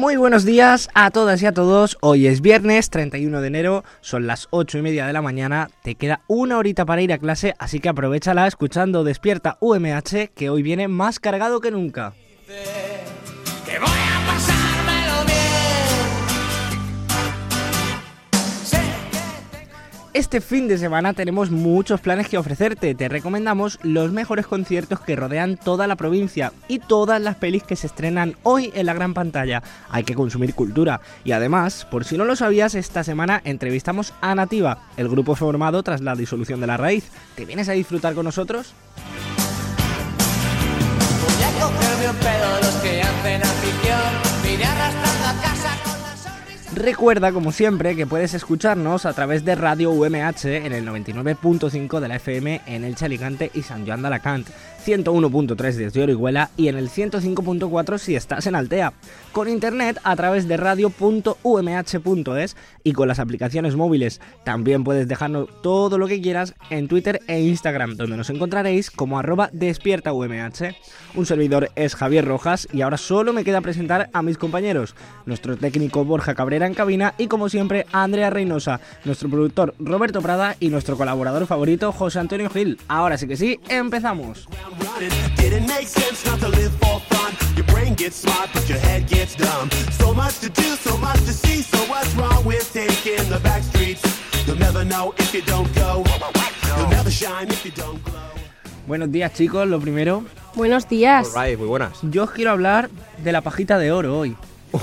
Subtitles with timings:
[0.00, 1.98] Muy buenos días a todas y a todos.
[2.00, 5.68] Hoy es viernes 31 de enero, son las 8 y media de la mañana.
[5.82, 10.48] Te queda una horita para ir a clase, así que aprovechala escuchando Despierta UMH, que
[10.48, 12.14] hoy viene más cargado que nunca.
[20.12, 22.96] Este fin de semana tenemos muchos planes que ofrecerte.
[22.96, 27.76] Te recomendamos los mejores conciertos que rodean toda la provincia y todas las pelis que
[27.76, 29.62] se estrenan hoy en la gran pantalla.
[29.88, 31.00] Hay que consumir cultura.
[31.22, 35.80] Y además, por si no lo sabías, esta semana entrevistamos a Nativa, el grupo formado
[35.84, 37.04] tras la disolución de la raíz.
[37.36, 38.74] ¿Te vienes a disfrutar con nosotros?
[46.80, 52.08] Recuerda, como siempre, que puedes escucharnos a través de Radio UMH en el 99.5 de
[52.08, 54.48] la FM en el Chalicante y San Joan de Alacant,
[54.86, 58.94] 101.3 desde Orihuela y en el 105.4 si estás en Altea.
[59.32, 64.20] Con internet a través de radio.umh.es y con las aplicaciones móviles.
[64.44, 69.20] También puedes dejarnos todo lo que quieras en Twitter e Instagram, donde nos encontraréis como
[69.20, 70.74] arroba despierta UMH.
[71.14, 74.96] Un servidor es Javier Rojas y ahora solo me queda presentar a mis compañeros.
[75.26, 80.56] Nuestro técnico Borja Cabrera en cabina y como siempre Andrea Reynosa, nuestro productor Roberto Prada
[80.58, 82.80] y nuestro colaborador favorito José Antonio Gil.
[82.88, 84.48] Ahora sí que sí, empezamos.
[88.00, 89.68] Gets smart, but your head gets dumb.
[90.00, 91.60] So much to do, so much to see.
[91.62, 94.02] So what's wrong with taking the back streets?
[94.46, 96.02] You'll never know if you don't go.
[96.76, 98.16] You'll never shine if you don't glow.
[98.86, 100.24] Buenos días chicos, lo primero,
[100.54, 101.28] Buenos días.
[101.34, 101.98] Muy buenas.
[102.02, 102.90] yo os quiero hablar
[103.22, 104.36] de la pajita de oro hoy.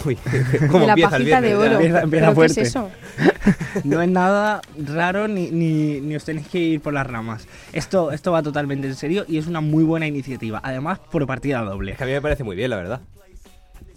[0.05, 0.15] Uy,
[0.69, 1.69] ¿cómo de la empieza el pajita de viernes oro.
[1.69, 1.75] ya?
[1.75, 2.55] Empieza- empieza ¿Pero fuerte.
[2.55, 2.89] ¿Qué es eso?
[3.83, 7.47] No es nada raro ni, ni, ni os tenéis que ir por las ramas.
[7.73, 10.59] Esto, esto va totalmente en serio y es una muy buena iniciativa.
[10.63, 11.91] Además, por partida doble.
[11.91, 13.01] Es que a mí me parece muy bien, la verdad.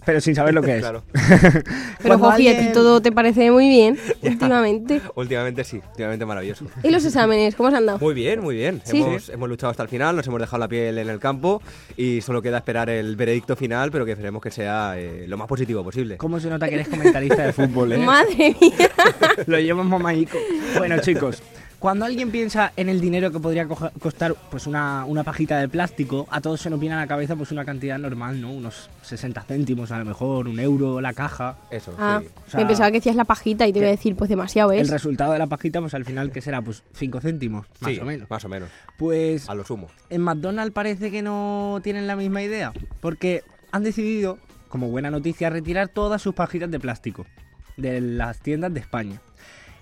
[0.05, 0.81] Pero sin saber lo que es.
[0.81, 1.03] Claro.
[1.13, 4.99] Pero Cuando Joji, a ti alguien- todo te parece muy bien últimamente.
[5.15, 6.65] Últimamente sí, últimamente maravilloso.
[6.83, 7.55] ¿Y los exámenes?
[7.55, 7.99] ¿Cómo se han dado?
[7.99, 8.81] Muy bien, muy bien.
[8.83, 9.01] Sí.
[9.01, 11.61] Hemos, hemos luchado hasta el final, nos hemos dejado la piel en el campo
[11.97, 15.47] y solo queda esperar el veredicto final, pero que esperemos que sea eh, lo más
[15.47, 16.17] positivo posible.
[16.17, 17.97] ¿Cómo se nota que eres comentarista de fútbol, eh?
[17.99, 18.89] Madre mía.
[19.45, 20.37] Lo llevas mamaico.
[20.77, 21.43] Bueno, chicos,
[21.81, 25.67] cuando alguien piensa en el dinero que podría coja- costar pues una, una pajita de
[25.67, 28.51] plástico, a todos se nos viene a la cabeza pues una cantidad normal, ¿no?
[28.53, 31.57] Unos 60 céntimos a lo mejor, un euro la caja.
[31.71, 32.29] Eso, Ah, sí.
[32.47, 34.71] O sea, me pensaba que decías la pajita y te iba a decir, pues demasiado
[34.71, 34.89] El es.
[34.91, 36.61] resultado de la pajita, pues al final, ¿qué será?
[36.61, 38.29] Pues 5 céntimos, más Sí, o menos.
[38.29, 38.69] Más o menos.
[38.97, 39.87] Pues A lo sumo.
[40.11, 44.37] en McDonald's parece que no tienen la misma idea, porque han decidido,
[44.69, 47.25] como buena noticia, retirar todas sus pajitas de plástico
[47.75, 49.19] de las tiendas de España.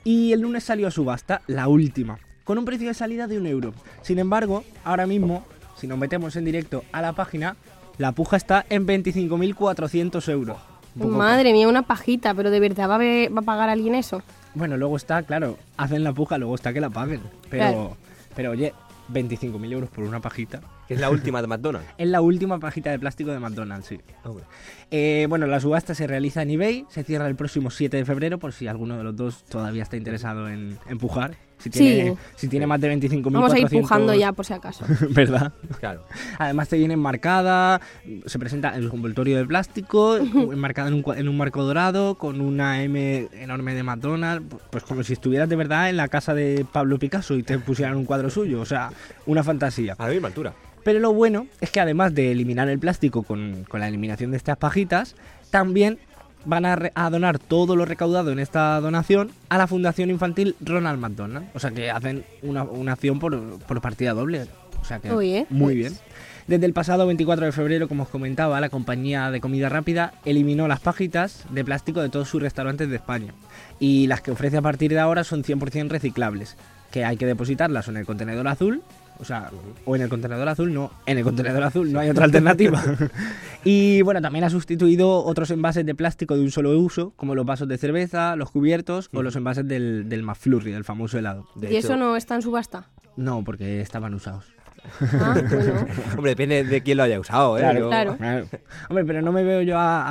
[0.03, 3.45] Y el lunes salió a subasta, la última, con un precio de salida de un
[3.47, 3.73] euro.
[4.01, 5.45] Sin embargo, ahora mismo,
[5.77, 7.55] si nos metemos en directo a la página,
[7.97, 10.57] la puja está en 25.400 euros.
[10.95, 14.21] Madre mía, una pajita, pero de verdad va a, ver- va a pagar alguien eso.
[14.55, 17.21] Bueno, luego está, claro, hacen la puja, luego está que la paguen.
[17.49, 17.97] Pero, Claro.
[18.35, 18.73] pero oye,
[19.13, 20.61] 25.000 euros por una pajita.
[20.89, 21.87] Que es la última de McDonald's.
[21.97, 23.99] Es la última pajita de plástico de McDonald's, sí.
[24.25, 24.43] Hombre.
[24.91, 28.39] Eh, bueno, la subasta se realiza en eBay, se cierra el próximo 7 de febrero,
[28.39, 31.35] por si alguno de los dos todavía está interesado en empujar.
[31.59, 32.17] Si tiene, Sí.
[32.37, 33.31] si tiene más de 25.400...
[33.33, 34.85] Vamos a ir pujando ya, por si acaso.
[35.09, 35.51] ¿Verdad?
[35.79, 36.05] Claro.
[36.37, 37.81] Además te viene enmarcada,
[38.25, 40.15] se presenta en el envoltorio de plástico,
[40.51, 45.03] enmarcada en un, en un marco dorado, con una M enorme de McDonald's, pues como
[45.03, 48.29] si estuvieras de verdad en la casa de Pablo Picasso y te pusieran un cuadro
[48.29, 48.89] suyo, o sea,
[49.25, 49.95] una fantasía.
[49.97, 50.53] A la misma altura.
[50.83, 54.37] Pero lo bueno es que además de eliminar el plástico con, con la eliminación de
[54.37, 55.15] estas pajitas,
[55.51, 55.99] también
[56.45, 60.55] van a, re- a donar todo lo recaudado en esta donación a la Fundación Infantil
[60.61, 61.47] Ronald McDonald.
[61.53, 64.45] O sea que hacen una, una acción por, por partida doble.
[64.81, 65.93] O sea que Oye, muy bien.
[66.47, 70.67] Desde el pasado 24 de febrero, como os comentaba, la compañía de comida rápida eliminó
[70.67, 73.33] las pajitas de plástico de todos sus restaurantes de España.
[73.79, 76.55] Y las que ofrece a partir de ahora son 100% reciclables,
[76.89, 78.81] que hay que depositarlas en el contenedor azul
[79.21, 79.51] O sea,
[79.85, 80.91] o en el contenedor azul, no.
[81.05, 82.81] En el contenedor azul no hay otra alternativa.
[83.65, 87.45] y bueno, también ha sustituido otros envases de plástico de un solo uso, como los
[87.45, 91.47] vasos de cerveza, los cubiertos o los envases del, del McFlurry, del famoso helado.
[91.55, 92.85] De ¿Y hecho- eso no está en subasta?
[93.17, 94.45] No, porque estaban usados.
[95.01, 95.85] Ah, bueno.
[96.15, 97.75] Hombre, depende de quién lo haya usado, ¿eh?
[97.77, 98.11] Yo- claro.
[98.89, 100.03] Hombre, pero no me veo yo a,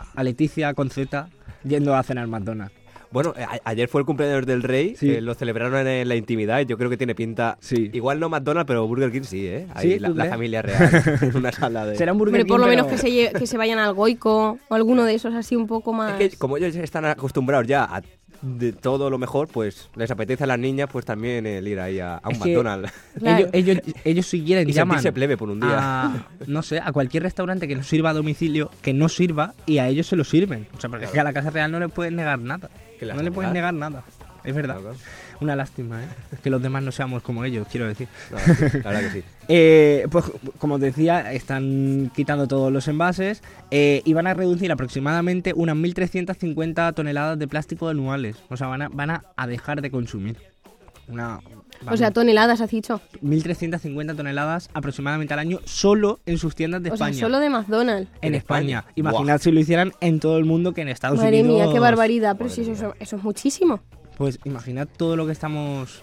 [0.00, 1.28] a- a Leticia con Z
[1.64, 2.74] yendo a cenar McDonald's.
[3.12, 5.10] Bueno, a- ayer fue el cumpleaños del rey, Sí.
[5.10, 7.58] eh, lo celebraron en la intimidad y yo creo que tiene pinta.
[7.60, 7.90] Sí.
[7.92, 9.66] Igual no McDonald's, pero Burger King sí, ¿eh?
[9.74, 9.98] Ahí ¿Sí?
[9.98, 10.80] la, familia real,
[11.22, 11.96] en una sala de...
[11.96, 13.92] Será un Burger Hombre, por lo King, menos pero- que se, que se vayan al
[13.94, 16.20] Goico o alguno de esos así un poco más...
[16.20, 18.02] Es que como ellos están acostumbrados ya a
[18.40, 22.00] de todo lo mejor, pues les apetece a las niñas pues también el ir ahí
[22.00, 22.92] a, a un Es que- McDonald's.
[23.20, 23.48] Claro.
[23.52, 25.70] Ellos, ellos, ellos si quieren Y llaman sentirse plebe por un día.
[26.04, 29.78] a, no sé, a cualquier restaurante que no sirva a domicilio, que no sirva y
[29.78, 30.66] a ellos se lo sirven.
[30.76, 32.68] O sea, porque es que a la Casa Real no le pueden negar nada.
[33.02, 33.74] ¿Qué le No le a pueden negar?
[33.74, 34.04] nada.
[34.44, 34.78] Es verdad.
[34.80, 34.96] Claro,
[35.40, 36.06] Una lástima, ¿eh?
[36.42, 38.06] Que los demás no seamos como ellos, quiero decir.
[38.30, 38.52] No, sí,
[38.84, 39.24] la verdad que sí.
[39.48, 40.26] Eh, pues
[40.58, 45.74] como os decía, están quitando todos los envases eh, y van a reducir aproximadamente unas
[45.74, 48.36] 1.350 toneladas de plástico anuales.
[48.50, 50.36] O sea, van a, van a dejar de consumir.
[51.08, 51.40] Una,
[51.90, 53.00] O sea, toneladas, has dicho.
[53.22, 57.20] 1.350 toneladas aproximadamente al año solo en sus tiendas de O sea, España.
[57.20, 58.10] solo de McDonald's.
[58.22, 58.78] En España.
[58.80, 58.92] España.
[58.96, 61.64] Imaginad si lo hicieran en todo el mundo que en Estados Madre Unidos.
[61.64, 62.36] mía, qué barbaridad.
[62.36, 63.80] Pero Madre si eso, eso es muchísimo.
[64.16, 66.02] Pues imaginad todo lo que estamos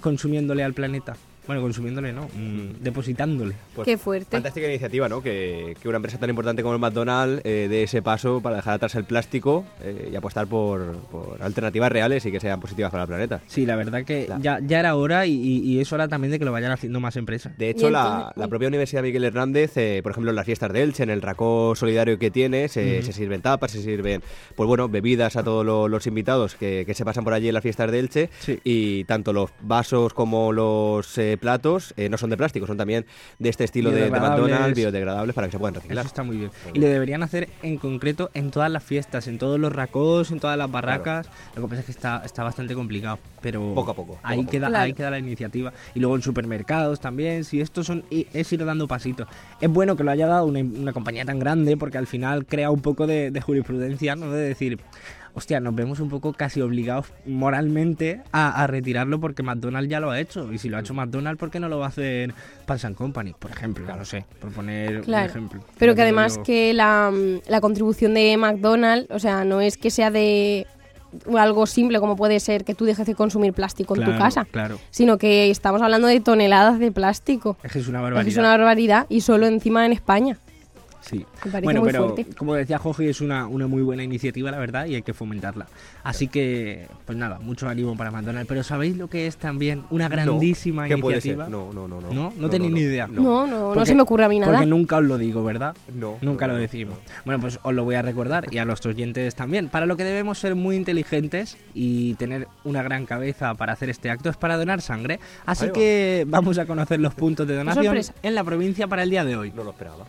[0.00, 1.16] consumiéndole al planeta.
[1.46, 3.54] Bueno, consumiéndole no, mm, depositándole.
[3.74, 4.28] Pues Qué fuerte.
[4.30, 5.22] Fantástica iniciativa, ¿no?
[5.22, 8.74] Que, que una empresa tan importante como el McDonald's eh, dé ese paso para dejar
[8.74, 13.04] atrás el plástico eh, y apostar por, por alternativas reales y que sean positivas para
[13.04, 13.40] el planeta.
[13.46, 14.42] Sí, la verdad que Claro.
[14.42, 17.00] ya, ya era hora y, y- y es hora también de que lo vayan haciendo
[17.00, 17.56] más empresas.
[17.58, 20.82] De hecho, la, la propia Universidad Miguel Hernández, eh, por ejemplo, en las fiestas de
[20.82, 24.22] Elche, en el racó solidario que tiene, se, se sirven tapas, se sirven,
[24.54, 27.54] pues bueno, bebidas a todos lo- los invitados que, que se pasan por allí en
[27.54, 28.30] las fiestas de Elche.
[28.40, 28.58] Sí.
[28.62, 33.06] Y tanto los vasos como los platos eh, no son de plástico, son también
[33.38, 34.40] de este estilo de, de Biodegradables.
[34.50, 36.06] McDonald's, biodegradables para que se puedan Eso reciclar.
[36.06, 36.50] está muy bien.
[36.74, 40.40] Y lo deberían hacer en concreto en todas las fiestas, en todos los racos, en
[40.40, 41.28] todas las barracas.
[41.56, 44.38] Lo que pasa es que está, está bastante complicado, pero Poco a poco, poco ahí,
[44.38, 44.50] a poco.
[44.50, 44.84] Queda, Claro.
[44.84, 45.72] ahí queda la iniciativa.
[45.94, 49.28] Y luego en supermercados también, si estos son es ir dando pasitos.
[49.60, 52.70] Es bueno que lo haya dado una, una compañía tan grande porque al final crea
[52.70, 54.30] un poco de, de jurisprudencia, ¿no?
[54.30, 54.78] De decir,
[55.34, 60.10] hostia, nos vemos un poco casi obligados moralmente a, a retirarlo porque McDonald's ya lo
[60.10, 60.52] ha hecho.
[60.52, 62.32] Y si lo ha hecho McDonald's, ¿por qué no lo va a hacer
[62.66, 63.84] Pans and Company, por ejemplo?
[63.96, 65.26] No sé, por poner un Claro.
[65.30, 65.64] ejemplo.
[65.78, 67.12] Pero que además que la,
[67.48, 70.66] la contribución de McDonald's, o sea, no es que sea de
[71.36, 74.78] algo simple como puede ser que tú dejes de consumir plástico en tu casa, Claro,
[74.90, 77.56] sino que estamos hablando de toneladas de plástico.
[77.64, 78.24] es que es una Es barbaridad.
[78.24, 80.38] que es una barbaridad y solo encima en España.
[81.00, 81.18] Sí.
[81.44, 82.34] Me parece Bueno, muy pero fuerte.
[82.36, 85.66] como decía Joji, es una, una muy buena iniciativa, la verdad, y hay que fomentarla.
[86.04, 88.48] Así que, pues nada, mucho ánimo para McDonald's.
[88.48, 91.32] Pero ¿sabéis lo que es también una grandísima ¿Qué puede ser?
[91.34, 91.48] iniciativa?
[91.48, 92.00] No, no, no.
[92.00, 92.32] ¿No, ¿No?
[92.36, 93.06] ¿No tenéis ni idea?
[93.06, 94.52] No, no, no, Porque- se me ocurre a mí nada.
[94.52, 95.74] Porque nunca os lo digo, ¿verdad?
[95.94, 96.98] No, Nunca no, lo no, decimos.
[97.24, 99.68] Bueno, pues os lo voy a recordar y a nuestros oyentes también.
[99.68, 104.10] Para lo que debemos ser muy inteligentes y tener una gran cabeza para hacer este
[104.10, 105.18] acto es para donar sangre.
[105.46, 105.72] Así va.
[105.72, 109.36] que vamos a conocer los puntos de donación en la provincia para el día de
[109.36, 109.52] hoy.
[109.54, 110.04] No lo esperaba.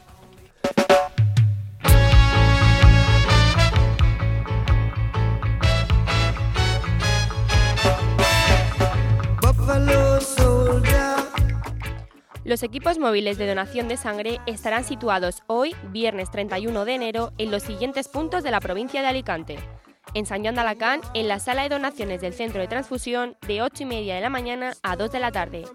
[12.44, 17.52] Los equipos móviles de donación de sangre estarán situados hoy, viernes 31 de enero, en
[17.52, 19.60] los siguientes puntos de la provincia de Alicante.
[20.16, 23.62] En San Joan de Alacant, en la sala de donaciones del centro de transfusión, de
[23.62, 25.66] 8 y media de la mañana a 2 de la tarde.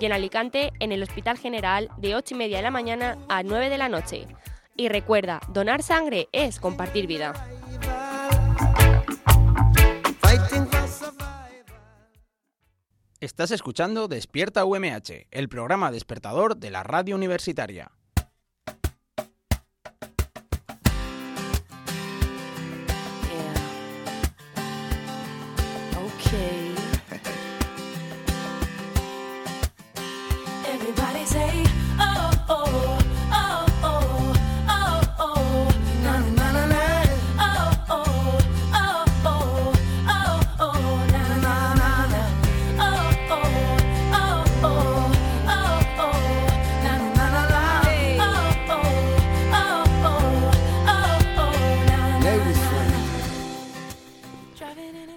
[0.00, 3.42] Y en Alicante, en el Hospital General, de 8 y media de la mañana a
[3.42, 4.26] 9 de la noche.
[4.76, 7.34] Y recuerda, donar sangre es compartir vida.
[13.24, 17.90] Estás escuchando Despierta UMH, el programa despertador de la radio universitaria.
[26.18, 26.63] Okay.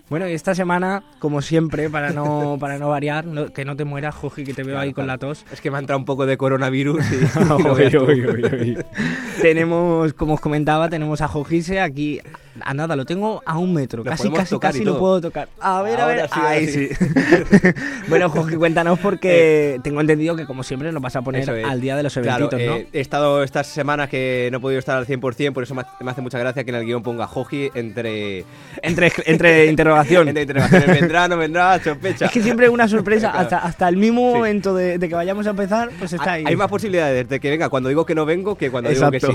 [0.09, 3.83] Bueno, y esta semana, como siempre, para no, para no variar, no- que no te
[3.83, 5.21] mueras, Joji, que te veo Claro, ahí con claro.
[5.21, 5.45] la tos.
[5.51, 8.77] Es que me ha entrado un poco de coronavirus y,
[9.41, 12.19] tenemos, como os comentaba, tenemos a Jojise aquí
[12.61, 14.03] A nada, lo tengo a un metro.
[14.03, 15.49] Lo Casi, casi, casi lo puedo tocar.
[15.59, 16.29] A ver, a ver.
[16.67, 16.89] sí, sí.
[18.07, 21.65] bueno, Jorge, cuéntanos porque tengo entendido que, como siempre, nos vas a poner es.
[21.65, 22.75] al día de los Claro, eventitos, ¿no?
[22.77, 25.81] eh, he estado estas semanas que no he podido estar al 100%, por eso me
[25.81, 28.45] hace- me hace mucha gracia que en el guion ponga Joji entre...
[28.81, 30.27] Entre, entre interrogación.
[30.27, 30.87] entre interrogaciones.
[31.01, 31.79] ¿Vendrá, no vendrá?
[31.83, 32.25] Sospecha.
[32.25, 33.31] Es que siempre es una sorpresa.
[33.31, 33.39] Claro.
[33.45, 34.37] hasta, hasta el mismo Sí.
[34.37, 36.43] momento de, de que vayamos a empezar, pues está ahí.
[36.47, 39.19] Hay más posibilidades de que venga cuando digo que no vengo que cuando digo que
[39.19, 39.27] sí.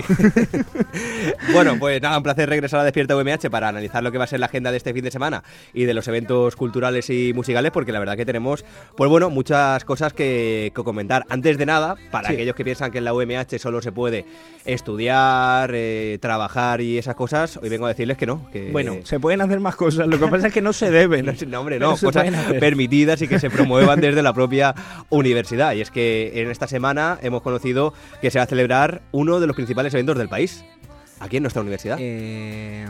[1.53, 4.27] bueno, pues nada, un placer regresar a Despierta UMH para analizar lo que va a
[4.27, 5.43] ser la agenda de este fin de semana
[5.73, 8.65] y de los eventos culturales y musicales, porque la verdad que tenemos,
[8.97, 11.25] pues bueno, muchas cosas que, que comentar.
[11.29, 12.35] Antes de nada, para Sí.
[12.35, 14.25] aquellos que piensan que en la UMH solo se puede
[14.65, 18.49] estudiar, eh, trabajar y esas cosas, hoy vengo a decirles que no.
[18.51, 20.07] Que, Bueno, se pueden hacer más cosas.
[20.07, 21.27] Lo que pasa es que no se deben.
[21.27, 22.27] no, no, hombre, no, cosas
[22.61, 24.75] permitidas y que se promuevan desde la propia
[25.11, 25.75] universidad.
[25.75, 29.47] Y es que en esta semana hemos conocido que se va a celebrar uno de
[29.47, 30.65] los principales eventos del país,
[31.23, 31.97] aquí en nuestra universidad.
[32.01, 32.87] Eh,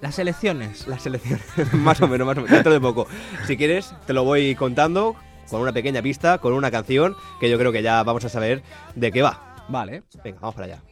[0.00, 0.86] las elecciones.
[0.86, 3.06] Las elecciones, más o menos, más o menos, dentro de poco.
[3.46, 5.16] Si quieres, te lo voy contando
[5.50, 8.62] con una pequeña pista, con una canción, que yo creo que ya vamos a saber
[8.94, 9.64] de qué va.
[9.68, 10.02] Vale.
[10.24, 10.82] Venga, vamos para allá.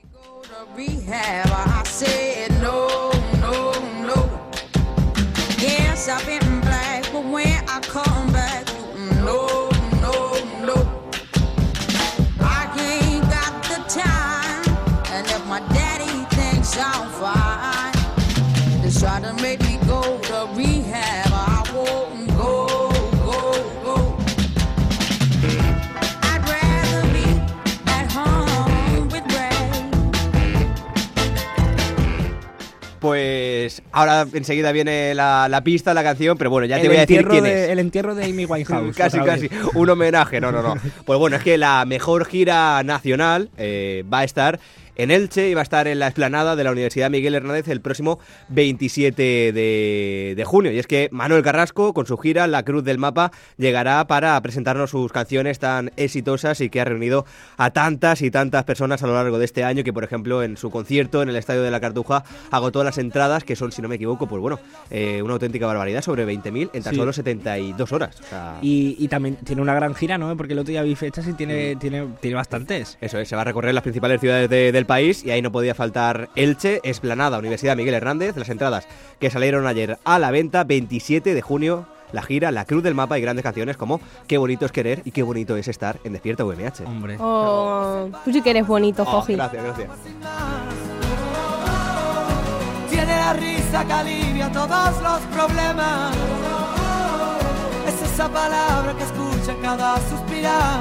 [0.77, 1.51] rehab.
[1.51, 3.73] I said no, no,
[4.07, 4.51] no.
[5.59, 8.67] Yes, I've been black, but when I come back,
[9.25, 9.70] no, no,
[19.01, 21.33] try to make me go to rehab.
[21.33, 22.67] I won't go,
[23.25, 23.39] go,
[23.83, 23.97] go.
[26.23, 27.25] I'd rather be
[27.87, 29.57] at home with Ray.
[33.01, 37.01] Pues ahora enseguida viene la, la pista, la canción, pero bueno, ya te voy a
[37.01, 37.71] decir quién de, es.
[37.71, 38.95] el entierro de Amy Winehouse.
[38.99, 39.49] casi, casi.
[39.75, 40.75] Un homenaje, no, no, no.
[41.07, 44.61] Pues bueno, es que la mejor gira nacional eh, va a estar
[45.03, 47.81] en Elche y va a estar en la explanada de la Universidad Miguel Hernández el
[47.81, 50.73] próximo 27 de, de junio.
[50.73, 54.91] Y es que Manuel Carrasco, con su gira La Cruz del Mapa, llegará para presentarnos
[54.91, 57.25] sus canciones tan exitosas y que ha reunido
[57.57, 60.57] a tantas y tantas personas a lo largo de este año que, por ejemplo, en
[60.57, 63.89] su concierto en el Estadio de la Cartuja agotó las entradas, que son, si no
[63.89, 66.97] me equivoco, pues bueno, eh, una auténtica barbaridad, sobre 20.000 en tan Sí.
[66.99, 68.21] solo 72 horas.
[68.21, 70.37] O sea, Y, y también tiene una gran gira, ¿no?
[70.37, 72.99] Porque el otro día vi fechas y tiene, tiene, tiene bastantes.
[73.01, 75.53] Eso es, se va a recorrer las principales ciudades de- del país y ahí no
[75.53, 78.89] podía faltar Elche, Esplanada, Universidad Miguel Hernández, las entradas
[79.21, 83.17] que salieron ayer a la venta, 27 de junio, la gira, la cruz del mapa
[83.17, 86.45] y grandes canciones como Qué bonito es querer y qué bonito es estar en Despierta
[86.45, 86.85] UMH.
[86.87, 87.17] Hombre.
[87.21, 89.35] Oh, tú sí que eres bonito, Oh, Joji.
[89.37, 89.89] gracias, gracias.
[92.91, 96.17] Tiene la risa que alivia todos los problemas.
[97.87, 100.81] Es esa palabra que escucha cada suspirar.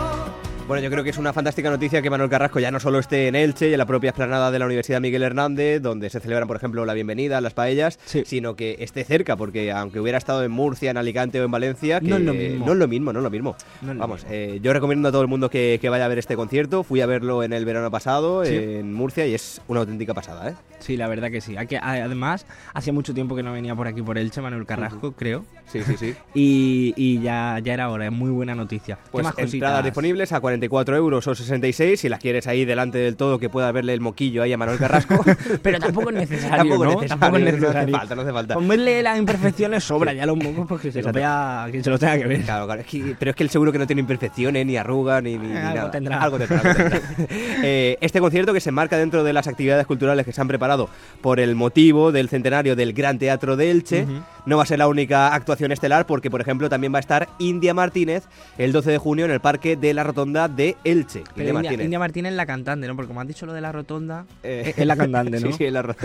[0.71, 3.27] Bueno, yo creo que es una fantástica noticia que Manuel Carrasco ya no solo esté
[3.27, 6.47] en Elche y en la propia explanada de la Universidad Miguel Hernández, donde se celebran,
[6.47, 8.23] por ejemplo, la bienvenida, las paellas, Sí.
[8.25, 11.99] sino que esté cerca, porque aunque hubiera estado en Murcia, en Alicante o en Valencia,
[11.99, 12.65] que No es lo mismo.
[12.65, 13.55] No es lo mismo, no es lo mismo.
[13.81, 14.29] No es lo Vamos, mismo.
[14.33, 16.83] eh, yo recomiendo a todo el mundo que, que vaya a ver este concierto.
[16.83, 18.55] Fui a verlo en el verano pasado Sí.
[18.55, 20.53] en Murcia y es una auténtica pasada, ¿eh?
[20.79, 21.57] Sí, la verdad que sí.
[21.81, 25.43] Además, hacía mucho tiempo que no venía por aquí por Elche, Manuel Carrasco, creo.
[25.67, 26.15] Sí, sí, sí.
[26.33, 28.95] Y, y ya, ya era hora, es muy buena noticia.
[28.95, 32.97] ¿Qué Pues más entradas disponibles a 44 euros o 66 si las quieres ahí delante
[32.97, 35.23] del todo que pueda verle el moquillo ahí a Manuel Carrasco.
[35.61, 36.89] Pero tampoco es necesario, Tampoco ¿no?
[36.91, 37.97] es necesario, Tampoco es no hace necesario.
[37.97, 38.53] falta, no hace falta.
[38.55, 42.17] Con verle las imperfecciones sobra ya los mocos porque se lo, vea, se lo tenga
[42.17, 42.41] que ver.
[42.41, 45.21] Claro, claro, es que- pero es que él seguro que no tiene imperfecciones, ni arrugas,
[45.23, 45.91] ni, ni- ni Algo nada.
[45.91, 46.21] tendrá.
[46.21, 46.59] Algo tendrá.
[46.61, 47.01] algo tendrá.
[47.63, 50.89] Eh, este concierto que se enmarca dentro de las actividades culturales que se han preparado
[51.21, 54.05] por el motivo del centenario del Gran Teatro de Elche,
[54.45, 57.29] no va a ser la única actuación estelar porque, por ejemplo, también va a estar
[57.39, 58.23] India Martínez
[58.57, 61.23] el 12 de junio en el Parque de la Rotonda de Elche.
[61.35, 62.95] Pero India, India Martínez es la cantante, ¿no?
[62.95, 65.47] Porque como has dicho lo de la rotonda, Eh, es, es la cantante, ¿no?
[65.51, 65.95] Sí, sí, la, ro-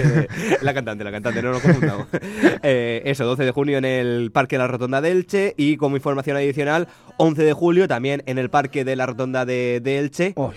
[0.63, 2.07] la cantante, la cantante, no nos confundamos.
[2.63, 5.97] Eh, eso, 12 de junio en el Parque de la Rotonda de Elche y como
[5.97, 6.89] información adicional,
[7.19, 10.57] 11 de julio también en el Parque de la Rotonda de, de Elche, Hoy,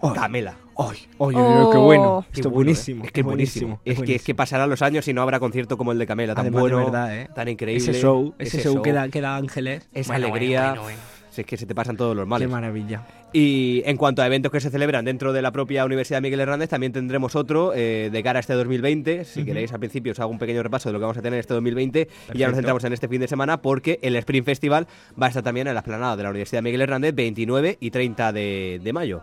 [0.00, 0.56] hoy, Camela.
[0.74, 1.28] hoy, Oh.
[1.70, 2.26] qué bueno.
[2.32, 2.74] Qué Esto es bueno, ¿eh?
[2.74, 3.04] buenísimo.
[3.04, 3.80] Es que es buenísimo.
[3.84, 6.34] Es, que, es que pasarán los años y no habrá concierto como el de Camela,
[6.34, 7.28] tan Además, bueno, de verdad, ¿eh?
[7.34, 7.82] tan increíble.
[7.90, 9.88] Ese show, ese, show, que da, que da Ángeles.
[9.94, 10.60] esa Bueno, alegría.
[10.70, 11.13] bueno, bueno, bueno.
[11.34, 12.46] Si es que se te pasan todos los males.
[12.46, 13.02] Qué maravilla.
[13.32, 16.68] Y en cuanto a eventos que se celebran dentro de la propia Universidad Miguel Hernández,
[16.68, 19.24] también tendremos otro eh, de cara a este 2020.
[19.24, 21.40] Si queréis, al principio os hago un pequeño repaso de lo que vamos a tener
[21.40, 22.54] este 2020 y ya nos Perfecto.
[22.54, 24.86] centramos en este fin de semana porque el Spring Festival
[25.20, 28.32] va a estar también en la esplanada de la Universidad Miguel Hernández 29 y 30
[28.32, 29.22] de, de mayo.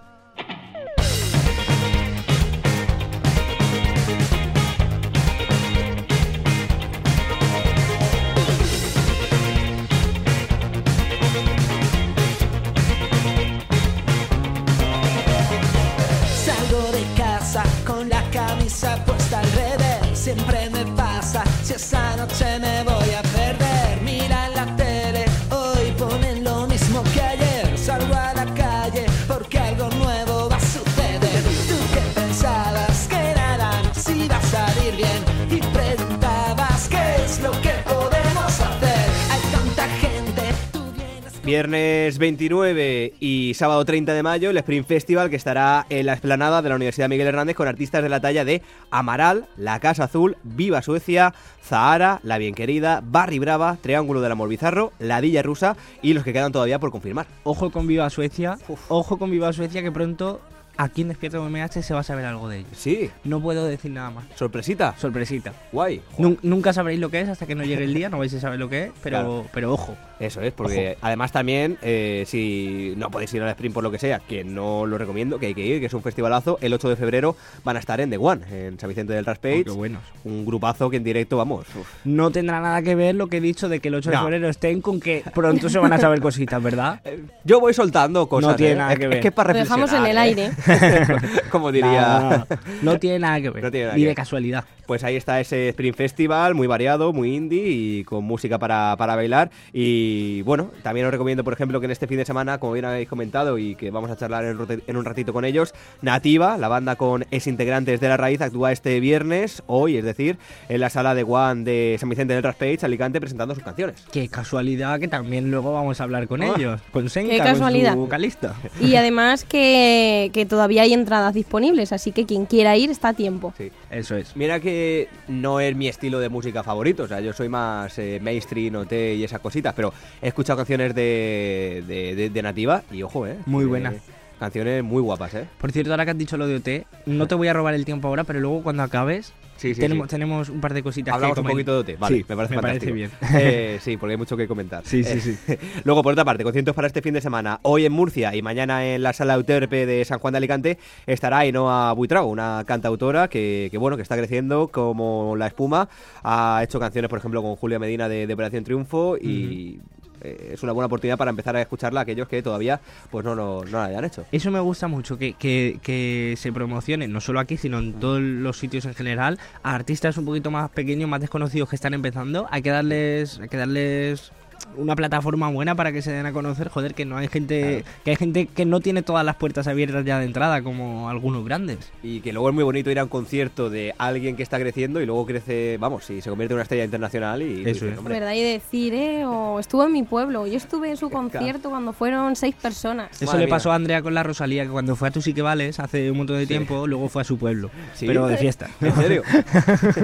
[41.51, 46.61] Viernes 29 y sábado 30 de mayo, el Spring Festival que estará en la esplanada
[46.61, 50.37] de la Universidad Miguel Hernández con artistas de la talla de Amaral, La Casa Azul,
[50.43, 55.75] Viva Suecia, Zahara, La Bien Querida, Barry Brava, Triángulo del Amor Bizarro, La Dilla Rusa
[56.01, 57.27] y los que quedan todavía por confirmar.
[57.43, 58.57] Ojo con Viva Suecia.
[58.87, 60.39] Ojo con Viva Suecia que pronto
[60.83, 62.71] aquí en Despierta MH se va a saber algo de ellos.
[62.75, 64.25] Sí, No puedo decir nada más.
[64.35, 64.95] sorpresita.
[64.97, 65.53] Sorpresita.
[65.71, 66.01] Guay.
[66.17, 68.39] Nun- nunca sabréis lo que es hasta que no llegue el día, no vais a
[68.39, 69.45] saber lo que es, pero, Claro.
[69.53, 69.95] pero ojo.
[70.19, 73.97] Eso es, porque además también, eh, si no podéis ir al sprint por lo que
[73.97, 76.89] sea, que no lo recomiendo, que hay que ir, que es un festivalazo, el 8
[76.89, 79.61] de febrero van a estar en The One, en San Vicente del Raspage.
[79.61, 80.01] Oh, qué buenos.
[80.23, 81.65] Un grupazo que en directo, vamos.
[81.75, 81.87] uf.
[82.05, 84.21] No tendrá nada que ver lo que he dicho de que el 8 de No.
[84.23, 86.99] febrero estén con que pronto se van a saber cositas, ¿verdad?
[87.03, 88.51] Eh, Yo voy soltando cosas.
[88.51, 88.75] No tiene ¿eh?
[88.75, 89.19] nada Es- que es ver.
[89.21, 90.19] que es para Lo dejamos en el ¿eh?
[90.19, 90.51] aire.
[91.49, 92.45] Como diría.
[92.81, 93.63] No tiene nada que ver.
[93.63, 94.15] No tiene nada ni que de ver.
[94.15, 94.65] casualidad.
[94.91, 99.15] Pues ahí está ese Spring Festival, muy variado, muy indie y con música para, para
[99.15, 99.49] bailar.
[99.71, 102.83] Y bueno, también os recomiendo, por ejemplo, que en este fin de semana, como bien
[102.83, 106.97] habéis comentado y que vamos a charlar en, un ratito con ellos, Nativa, la banda
[106.97, 111.15] con ex integrantes de La Raíz, actúa este viernes, hoy, es decir, en la sala
[111.15, 114.03] de One de San Vicente del Raspage, Alicante, presentando sus canciones.
[114.11, 116.53] Qué casualidad que también luego vamos a hablar con Ah.
[116.57, 116.81] ellos.
[116.91, 118.55] Con Senka, Qué con su vocalista.
[118.81, 123.13] Y además que, que todavía hay entradas disponibles, así que quien quiera ir está a
[123.13, 123.53] tiempo.
[123.57, 123.71] Sí.
[123.89, 124.35] Eso es.
[124.35, 124.80] Mira que
[125.27, 128.93] no es mi estilo de música favorito, o sea, yo soy más eh, mainstream, OT
[129.15, 133.37] y esas cositas, pero he escuchado canciones de, de, de- de Nativa y ojo, eh.
[133.45, 133.95] Muy eh, buenas.
[134.39, 135.45] Canciones muy guapas, eh.
[135.59, 137.85] Por cierto, ahora que has dicho lo de OT, no te voy a robar el
[137.85, 140.09] tiempo ahora, pero luego cuando acabes, Sí, sí, tenemos, sí.
[140.09, 142.61] tenemos un par de cositas Hablamos que un poquito de OT, vale, me parece me
[142.61, 142.93] fantástico.
[142.93, 143.11] bien.
[143.35, 144.83] Eh, sí, porque hay mucho que comentar.
[144.85, 145.55] Sí, sí, Eh, sí.
[145.83, 147.59] Luego, por otra parte, conciertos para este fin de semana.
[147.61, 151.39] Hoy en Murcia y mañana en la sala Euterpe de San Juan de Alicante estará
[151.39, 155.89] Ainhoa Buitrago, una cantautora que, que, bueno, que está creciendo como la espuma.
[156.23, 159.79] Ha hecho canciones, por ejemplo, con Julia Medina de, de Operación Triunfo y
[160.23, 162.79] eh, es una buena oportunidad para empezar a escucharla a aquellos que todavía
[163.09, 164.25] pues no, no, no la hayan hecho.
[164.31, 168.21] Eso me gusta mucho, que, que, que se promocione, no solo aquí, sino en todos
[168.21, 172.47] los sitios en general, a artistas un poquito más pequeños, más desconocidos que están empezando.
[172.51, 174.31] Hay que darles, hay que darles
[174.77, 178.11] una plataforma buena para que se den a conocer, joder, que no hay gente, que
[178.11, 181.91] hay gente que no tiene todas las puertas abiertas ya de entrada, como algunos grandes.
[182.03, 185.01] Y que luego es muy bonito ir a un concierto de alguien que está creciendo
[185.01, 187.63] y luego crece, vamos, y se convierte en una estrella internacional y...
[187.69, 188.03] Eso y es.
[188.03, 188.33] ¿Verdad?
[188.33, 192.35] Y decir, eh, o estuvo en mi pueblo, yo estuve en su concierto cuando fueron
[192.35, 193.09] seis personas.
[193.13, 193.55] Eso Madre le mía.
[193.55, 196.11] pasó a Andrea con la Rosalía, que cuando fue a Tu Sí que Vales hace
[196.11, 198.07] un montón de tiempo, luego fue a su pueblo, ¿Sí?
[198.07, 198.69] pero de fiesta.
[198.81, 199.23] ¿En serio?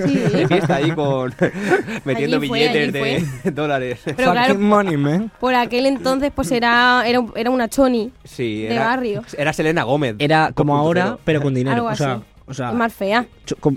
[0.05, 0.15] Sí.
[0.17, 1.33] de fiesta ahí con
[2.05, 3.99] metiendo Allí billetes de dólares.
[4.05, 5.31] Pero claro, money, man.
[5.39, 8.11] por aquel entonces pues era, era, era una choni.
[8.23, 9.23] Sí, de era, barrio.
[9.37, 10.15] Era Selena Gómez.
[10.19, 10.79] Era como 2.0.
[10.79, 11.75] ahora, pero con dinero.
[11.75, 12.23] Algo o sea, así.
[12.47, 13.25] o sea y más fea.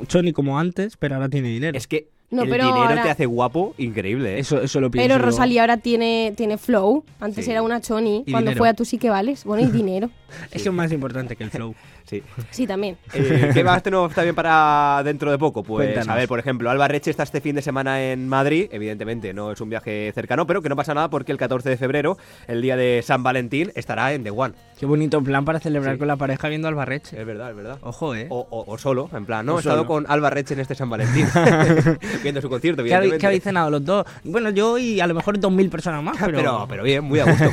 [0.07, 1.77] Choni como antes, pero ahora tiene dinero.
[1.77, 4.38] Es que No, el pero dinero ahora- te hace guapo, increíble, ¿eh?
[4.40, 5.09] Eso, eso lo pienso.
[5.09, 5.25] Pero.
[5.25, 7.05] Rosalía ahora tiene, tiene flow.
[7.19, 7.51] Antes Sí.
[7.51, 8.23] era una choni.
[8.27, 8.59] Y Cuando dinero.
[8.59, 9.45] fue a tú sí que vales.
[9.45, 10.11] Bueno, y dinero.
[10.53, 11.75] Eso es más importante que el flow.
[12.11, 12.25] Sí.
[12.51, 12.97] Sí, también.
[13.14, 15.62] Eh, ¿Qué más tenemos también para dentro de poco?
[15.62, 16.09] Pues Cuéntanos.
[16.09, 18.66] a ver, por ejemplo, Alba Reche está este fin de semana en Madrid.
[18.73, 21.77] Evidentemente no es un viaje cercano, pero que no pasa nada porque el 14 de
[21.77, 24.55] febrero, el día de San Valentín, estará en The One.
[24.81, 25.99] Qué bonito plan para celebrar Sí.
[26.01, 27.21] con la pareja viendo al Barreche.
[27.21, 27.79] Es verdad, es verdad.
[27.83, 28.27] Ojo, eh.
[28.29, 30.75] O, o- o solo, en plan, no, O he estado con Alba Reche en este
[30.75, 31.29] San Valentín.
[32.23, 34.05] Viendo su concierto, ¿Qué, habéis, qué habéis cenado los dos?
[34.25, 36.39] Bueno, yo y a lo mejor 2.000 personas más, pero...
[36.39, 37.45] Pero, pero bien, muy a gusto.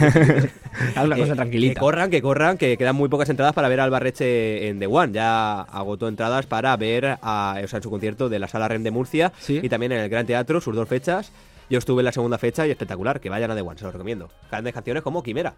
[0.96, 1.74] Haz una cosa Eh, tranquilita.
[1.76, 4.80] Que corran, que corran, que quedan muy pocas entradas para ver a Alba Reche en
[4.80, 5.14] The One.
[5.14, 8.84] Ya agotó entradas para ver a, o sea, en su concierto de la Sala Ren
[8.84, 9.60] de Murcia Sí.
[9.64, 11.32] y también en el Gran Teatro, sus dos fechas.
[11.70, 13.20] Yo estuve en la segunda fecha y espectacular.
[13.20, 14.30] Que vayan a The One, se lo recomiendo.
[14.50, 15.54] Grandes canciones como Quimera.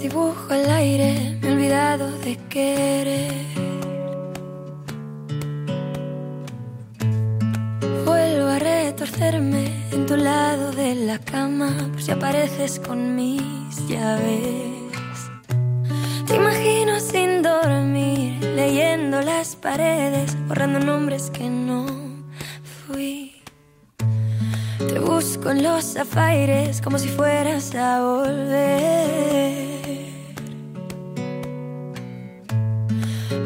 [0.00, 3.32] Dibujo al aire, me he olvidado de querer.
[8.04, 15.30] Vuelvo a retorcerme en tu lado de la cama, por si apareces con mis llaves.
[16.26, 21.86] Te imagino sin dormir, leyendo las paredes, borrando nombres que no
[22.86, 23.42] fui.
[24.78, 29.63] Te busco en los zafaires como si fueras a volver.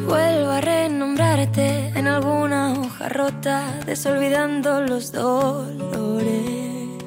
[0.08, 7.04] Vuelvo a renombrarte en alguna hoja rota, desolvidando los dolores.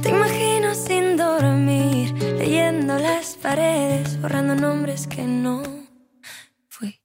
[0.00, 5.64] Te imagino sin dormir, leyendo las paredes, borrando nombres que no
[6.68, 7.00] fui.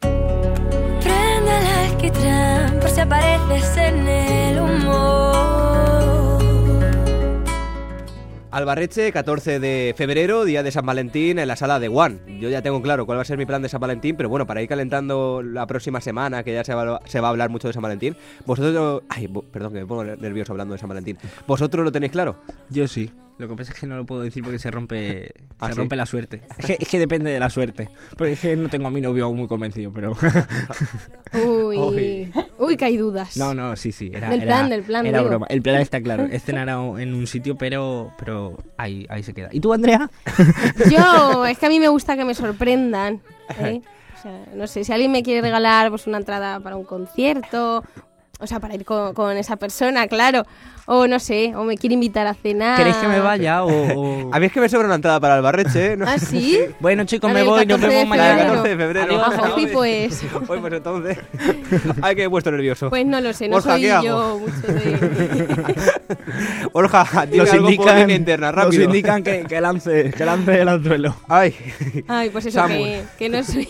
[0.00, 5.27] Prende el alquitrán por si apareces en el humor.
[8.50, 12.18] Albarreche, 14 de febrero, día de San Valentín, en la sala de One.
[12.40, 14.46] Yo ya tengo claro cuál va a ser mi plan de San Valentín, pero bueno,
[14.46, 17.68] para ir calentando la próxima semana, que ya se va, se va a hablar mucho
[17.68, 19.02] de San Valentín, vosotros...
[19.10, 21.18] Ay, perdón, que me pongo nervioso hablando de San Valentín.
[21.46, 22.36] ¿Vosotros lo tenéis claro?
[22.70, 23.10] Yo sí.
[23.36, 25.30] Lo que pasa es que no lo puedo decir porque se rompe,
[25.60, 25.78] ¿Ah, se sí?
[25.78, 26.42] rompe la suerte.
[26.58, 27.90] Es que, es que depende de la suerte.
[28.16, 30.16] Porque es que no tengo a mi novio aún muy convencido, pero...
[31.34, 32.32] Uy, Uy.
[32.58, 33.36] Uy, que hay dudas.
[33.36, 34.10] No, no, sí, sí.
[34.12, 35.30] Era, Del era- plan, del plan, Era digo.
[35.30, 35.46] broma.
[35.48, 36.24] El plan está claro.
[36.30, 39.48] Es cenar a- en un sitio, pero, pero ahí, ahí se queda.
[39.52, 40.10] ¿Y tú, Andrea?
[40.90, 43.20] Yo, es que a mí me gusta que me sorprendan.
[43.60, 43.80] ¿eh?
[44.18, 47.84] O sea, no sé, si alguien me quiere regalar pues una entrada para un concierto,
[48.38, 50.44] o sea, para ir con, con esa persona, claro.
[50.90, 52.78] O no sé, o me quiere invitar a cenar.
[52.78, 53.68] ¿Queréis que me vaya o...?
[53.68, 55.96] o- A mí es que me sobra una entrada para Albarreche, ¿eh?
[55.98, 56.58] No ¿Ah, sí?
[56.80, 57.66] Bueno, chicos, me el voy.
[57.66, 58.28] Nos 14 de vemos mañana.
[58.38, 58.54] febrero.
[58.62, 59.24] 14 de febrero.
[59.26, 61.18] Adiós, A Jofi, pues, Hoy, pues entonces...
[62.00, 62.88] Ay, que he puesto nervioso.
[62.88, 64.06] pues no lo sé, no Borja, soy ¿qué hago?
[64.06, 64.98] yo mucho de...
[67.30, 68.84] Dime Nos algo por indican, interna, nos rápido.
[68.84, 71.14] indican que, que lance, que lance el anzuelo.
[71.28, 71.54] Ay,
[72.08, 73.66] Ay, pues eso, que, que no soy,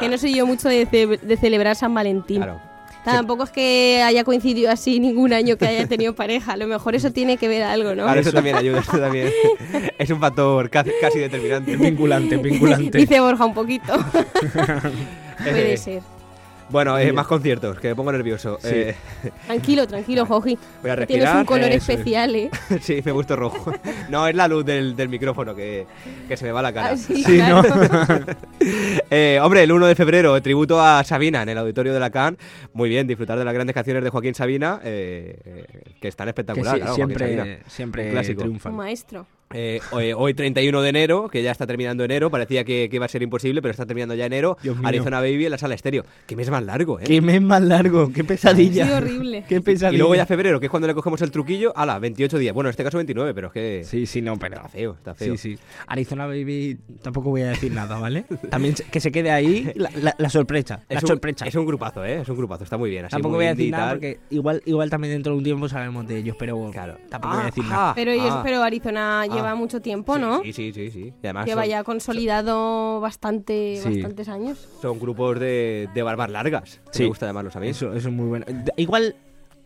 [0.00, 2.38] que no soy yo mucho de, ce- de celebrar San Valentín.
[2.42, 2.60] claro.
[3.04, 6.52] Tampoco es que haya coincidido así ningún año que haya tenido pareja.
[6.52, 8.04] A lo mejor eso tiene que ver algo, ¿no?
[8.04, 9.30] Claro, eso también ayuda, eso también
[9.98, 11.76] es un factor casi, casi determinante.
[11.76, 12.98] Vinculante, vinculante.
[12.98, 13.92] Dice Borja un poquito.
[13.94, 16.13] Eh, Puede ser.
[16.74, 18.58] Bueno, eh, más conciertos, que me pongo nervioso.
[18.60, 18.68] Sí.
[18.72, 18.94] Eh,
[19.46, 20.58] Tranquilo, tranquilo, Joji.
[20.82, 21.76] Voy a Que Tienes respirar, un color es.
[21.88, 22.50] especial, ¿eh?
[22.80, 23.72] sí, me gusta rojo.
[24.10, 25.86] No, es la luz del, del micrófono que,
[26.28, 26.90] que se me va la cara.
[26.90, 27.62] Ah, sí, Sí, claro.
[29.10, 32.36] Eh, hombre, el 1 de febrero, tributo a Sabina en el auditorio de la CAN.
[32.72, 35.66] Muy bien, disfrutar de las grandes canciones de Joaquín Sabina, eh, eh,
[36.00, 36.80] que están espectaculares.
[36.80, 37.58] sí, claro, Joaquín siempre, Sabina.
[37.68, 38.40] siempre Un clásico.
[38.42, 38.74] Un triunfan.
[38.74, 39.26] maestro.
[39.56, 43.06] Eh, hoy, hoy 31 de enero, que ya está terminando enero, parecía que, que iba
[43.06, 44.56] a ser imposible, pero está terminando ya enero.
[44.82, 46.04] Arizona Baby en la sala estéreo.
[46.26, 47.04] Qué mes más largo, ¿eh?
[47.06, 48.86] Qué mes más largo, qué pesadilla.
[48.86, 49.44] Sí, horrible.
[49.48, 49.94] Qué pesadilla.
[49.94, 52.52] Y luego ya febrero, que es cuando le cogemos el truquillo, ala, 28 días.
[52.52, 54.56] Bueno, en este caso 29, pero es que Sí, sí, no, pero...
[54.56, 55.36] está feo, está feo.
[55.36, 55.62] Sí, sí.
[55.86, 58.24] Arizona Baby tampoco voy a decir nada, ¿vale?
[58.50, 60.82] También que se quede ahí la, la- la sorpresa.
[60.88, 61.46] La Es un, sorpresa.
[61.46, 62.22] es un grupazo, ¿eh?
[62.22, 63.04] Es un grupazo, está muy bien.
[63.04, 65.68] Así Tampoco muy voy a decir nada porque igual, igual también dentro de un tiempo
[65.68, 66.96] sabemos de ellos, pero Claro.
[67.08, 67.94] tampoco voy a decir Ah, nada.
[67.94, 68.40] Pero, ellos, ah.
[68.44, 69.54] pero Arizona lleva Ah.
[69.56, 70.42] mucho tiempo, Sí, ¿no?
[70.42, 71.12] Sí, sí, sí, sí.
[71.22, 73.88] Y además Lleva son, ya consolidado bastante, Sí.
[74.00, 74.68] bastantes años.
[74.80, 76.80] son grupos de, de barbas largas.
[76.90, 77.02] Sí.
[77.02, 77.68] Me gusta llamarlos a mí.
[77.68, 78.46] Eso, eso es muy bueno.
[78.76, 79.16] Igual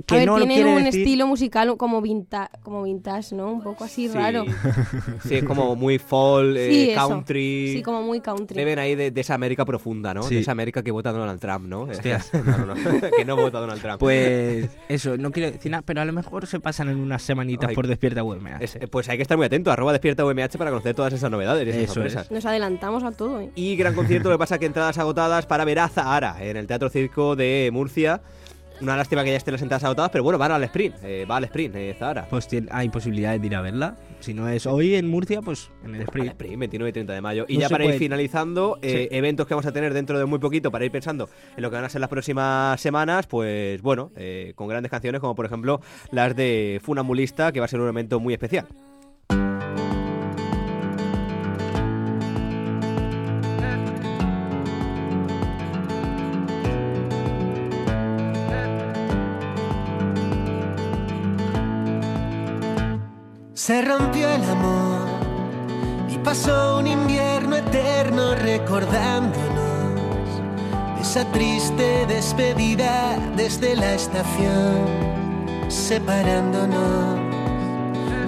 [0.07, 3.53] que a ver, no tienen quiere un decir- estilo musical como, vinta como vintage, ¿no?
[3.53, 4.15] Un poco así Sí.
[4.15, 4.45] raro.
[5.25, 7.09] Sí, es como muy folk, eh, Sí, eso.
[7.09, 7.73] country.
[7.75, 8.57] Sí, como muy country.
[8.57, 10.23] Beben ahí de, de esa América profunda, ¿no?
[10.23, 10.37] Sí.
[10.37, 11.83] De esa América que vota Donald Trump, ¿no?
[11.83, 12.31] Hostias.
[12.33, 12.75] no, no, no.
[13.17, 13.99] que no vota Donald Trump.
[13.99, 17.71] Pues eso, no quiero decir nada, pero a lo mejor se pasan en unas semanitas
[17.71, 17.75] Ay.
[17.75, 18.63] por Despierta UMH.
[18.63, 21.31] Es- eh, pues hay que estar muy atento, arroba despierta UMH para conocer todas esas
[21.31, 22.31] novedades y esas Eso sorpresas.
[22.31, 23.51] Nos adelantamos a todo, ¿eh?
[23.57, 26.67] Y gran concierto, lo que pasa que entradas agotadas para ver a Zahara en el
[26.67, 28.23] Teatro Circo de Murcia.
[28.81, 30.95] Una lástima que ya estén las entradas agotadas, pero bueno, van al sprint.
[31.03, 32.29] eh, va al sprint, eh, Zahara.
[32.31, 33.97] Pues tien- hay posibilidades de ir a verla.
[34.21, 36.29] Si no es hoy en Murcia, pues en el Al Sprint.
[36.31, 37.45] sprint, 29 y 30 de mayo.
[37.49, 40.39] Y No ya para ir finalizando, eh, eventos que vamos a tener dentro de muy
[40.39, 44.13] poquito para ir pensando en lo que van a ser las próximas semanas, pues bueno,
[44.17, 45.81] eh, con grandes canciones como por ejemplo
[46.13, 48.67] las de Funambulista, que va a ser un evento muy especial.
[63.69, 65.07] Se rompió el amor
[66.09, 69.61] y pasó un invierno eterno recordándonos
[70.99, 74.87] esa triste despedida desde la estación,
[75.69, 77.19] separándonos,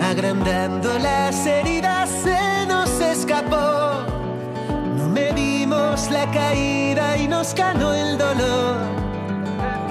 [0.03, 4.05] agrandando las heridas, se nos escapó.
[4.99, 8.77] No medimos la caída y nos ganó el dolor.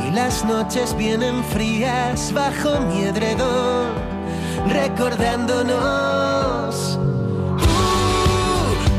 [0.08, 4.19] Y las noches vienen frías bajo mi edredón,
[4.68, 6.98] recordándonos.
[6.98, 7.00] Uh,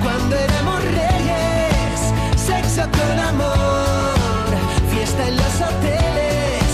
[0.03, 4.47] cuando éramos reyes, sexo con amor,
[4.91, 6.65] fiesta en los hoteles,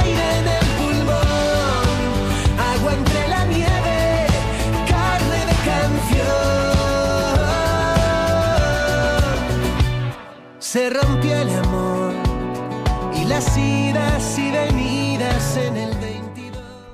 [0.00, 1.88] aire en el pulmón,
[2.74, 4.26] agua entre la nieve,
[4.88, 6.26] carne de canción.
[10.58, 12.12] Se rompió el amor
[13.14, 15.87] y las idas y venidas en el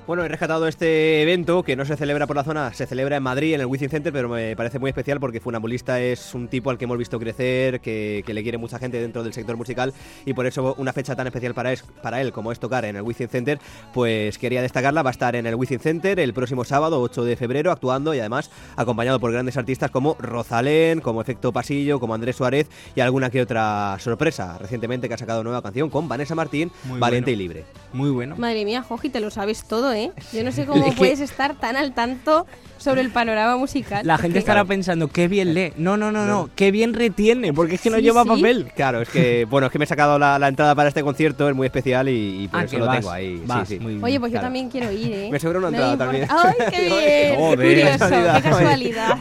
[0.06, 3.22] bueno, he rescatado este evento que no se celebra por la zona, se celebra en
[3.22, 6.68] Madrid, en el Wizzing Center, pero me parece muy especial porque Funambulista es un tipo
[6.68, 9.94] al que hemos visto crecer, que, que le quiere mucha gente dentro del sector musical
[10.26, 12.96] y por eso una fecha tan especial para, es- para él como es tocar en
[12.96, 13.58] el Wizzing Center,
[13.94, 15.02] pues quería destacarla.
[15.02, 18.18] Va a estar en el Wizzing Center el próximo sábado, 8 de febrero, actuando y
[18.20, 23.30] además acompañado por grandes artistas como Rosalén, como Efecto Pasillo, como Andrés Suárez y alguna
[23.30, 24.58] que otra sorpresa.
[24.58, 27.40] Recientemente que ha sacado nueva canción con Vanessa Martín, Muy Valiente bueno.
[27.40, 27.64] y Libre.
[27.94, 28.36] Muy bueno.
[28.36, 30.12] Madre mía, Joji, te lo sabes todo, ¿eh?
[30.32, 32.46] Yo no sé cómo puedes estar tan al tanto
[32.84, 34.06] sobre el panorama musical.
[34.06, 35.72] La gente estará pensando, qué bien lee.
[35.76, 38.28] No, no, no, no, qué bien retiene, porque es que no Sí, lleva sí.
[38.28, 38.70] papel.
[38.76, 41.48] Claro, es que bueno, es que me he sacado la, la entrada para este concierto,
[41.48, 43.36] es muy especial y, y por Ah, eso lo vas, tengo ahí.
[43.38, 43.78] Sí, vas, sí.
[43.80, 44.04] muy bien.
[44.04, 44.42] Oye, pues Claro.
[44.42, 45.28] yo también quiero ir, ¿eh?
[45.32, 46.26] Me sobra una entrada también.
[46.28, 47.36] ¡Ay, qué bien!
[47.38, 47.58] Joder.
[47.58, 48.34] Curioso, Casualidad.
[48.42, 49.16] qué casualidad.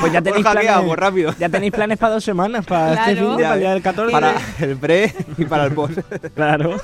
[0.00, 1.34] Pues ya tenéis, planes, rápido.
[1.38, 4.12] ya tenéis planes para dos semanas, para este fin de para el día del 14.
[4.12, 5.98] Para el pre y para el post.
[6.34, 6.76] Claro.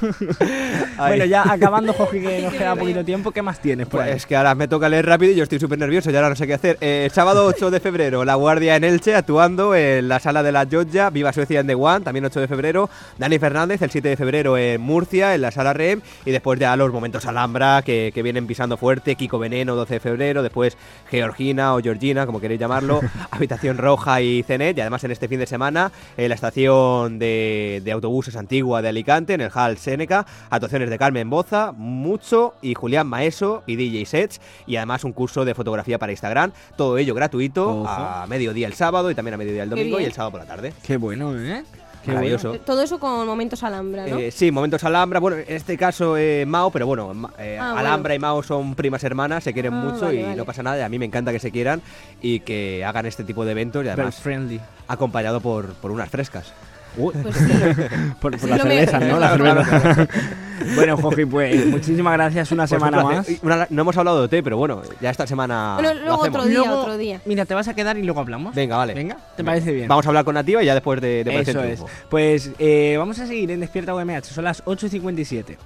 [0.98, 4.12] Bueno, ya acabando, Joji, que nos que queda poquito tiempo, ¿qué más tienes por ahí?
[4.12, 6.37] Pues que ahora me toca leer rápido y yo estoy súper nervioso y ahora no
[6.37, 6.79] sé qué hacer.
[6.81, 10.64] Eh, sábado 8 de febrero, La Guardia en Elche actuando en la sala de la
[10.64, 12.88] Georgia, Viva Suecia en The One, también 8 de febrero.
[13.18, 16.00] Dani Fernández el 7 de febrero en Murcia, en la sala REM.
[16.24, 19.16] Y después ya los momentos Alhambra que, que vienen pisando fuerte.
[19.16, 20.76] Kiko Veneno 12 de febrero, después
[21.11, 23.00] Georgina o Georgina, como queréis llamarlo.
[23.33, 24.79] Habitación Roja y Cenet.
[24.79, 28.90] Y además en este fin de semana en la estación de, de autobuses antigua de
[28.90, 30.24] Alicante, en el Hall Seneca.
[30.50, 34.40] Actuaciones de Carmen Boza, Mucho y Julián Maeso y DJ Sets.
[34.68, 36.52] Y además un curso de fotografía para Instagram.
[36.76, 37.88] Todo ello gratuito Ojo.
[37.88, 40.46] a mediodía el sábado y también a mediodía el domingo y el sábado por la
[40.46, 40.72] tarde.
[40.82, 41.64] Qué bueno, ¿eh?
[42.04, 42.54] Qué Maravilloso.
[42.60, 44.16] Todo eso con momentos Alhambra, ¿no?
[44.18, 45.20] Eh, sí, momentos Alhambra.
[45.20, 49.04] Bueno, en este caso eh, Mao, pero bueno, eh, Ah, Alhambra y Mao son primas
[49.04, 50.36] hermanas, se quieren Ah, mucho vale, y vale.
[50.36, 50.78] no pasa nada.
[50.78, 51.82] Y a mí me encanta que se quieran
[52.22, 54.58] y que hagan este tipo de eventos y Very además friendly.
[54.88, 56.54] acompañado por, por unas frescas.
[56.96, 57.44] Pues sí.
[58.20, 59.18] por, por Sí, la lo cerveza, me- ¿no?
[59.20, 60.09] La Claro, cerveza.
[60.74, 63.26] bueno, Joji, pues muchísimas gracias una Pues un semana más.
[63.42, 65.74] Una- no hemos hablado de té, pero bueno, ya esta semana.
[65.81, 66.38] Bueno, lo luego hacemos.
[66.40, 67.20] otro día, Luego- otro día.
[67.24, 68.55] Mira, te vas a quedar y luego hablamos.
[68.55, 68.94] Venga, vale.
[68.94, 69.88] Venga, ¿te parece bien?
[69.88, 71.83] Vamos a hablar con Nativa y ya después de, de Eso es.
[72.11, 74.24] Pues eh, vamos a seguir en Despierta UMH.
[74.24, 75.59] Son las 8 y 57.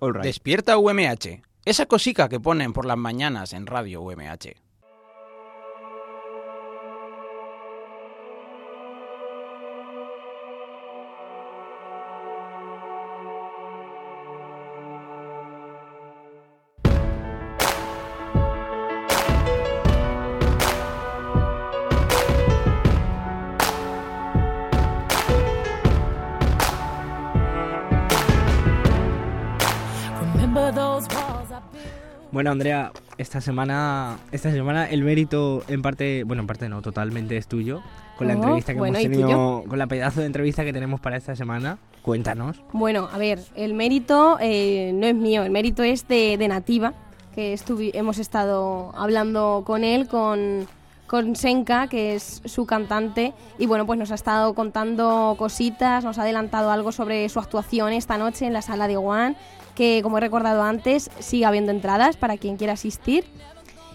[0.00, 0.22] All right.
[0.24, 1.40] Despierta UMH.
[1.64, 4.54] Esa cosica que ponen por las mañanas en Radio UMH.
[32.34, 37.36] Bueno, Andrea, esta semana, esta semana el mérito en parte, bueno, en parte no, totalmente
[37.36, 37.80] es tuyo.
[38.18, 40.72] Con la Oh, entrevista que bueno, hemos ¿y tenido, con la pedazo de entrevista que
[40.72, 41.78] tenemos para esta semana.
[42.02, 42.60] Cuéntanos.
[42.72, 46.92] Bueno, a ver, el mérito eh, no es mío, el mérito es de, de Nativa,
[47.36, 47.56] que
[47.94, 50.66] hemos estado hablando con él, con,
[51.06, 56.18] con Senka, que es su cantante, y bueno, pues nos ha estado contando cositas, nos
[56.18, 59.36] ha adelantado algo sobre su actuación esta noche en la sala de One,
[59.74, 63.24] que como he recordado antes, sigue habiendo entradas para quien quiera asistir.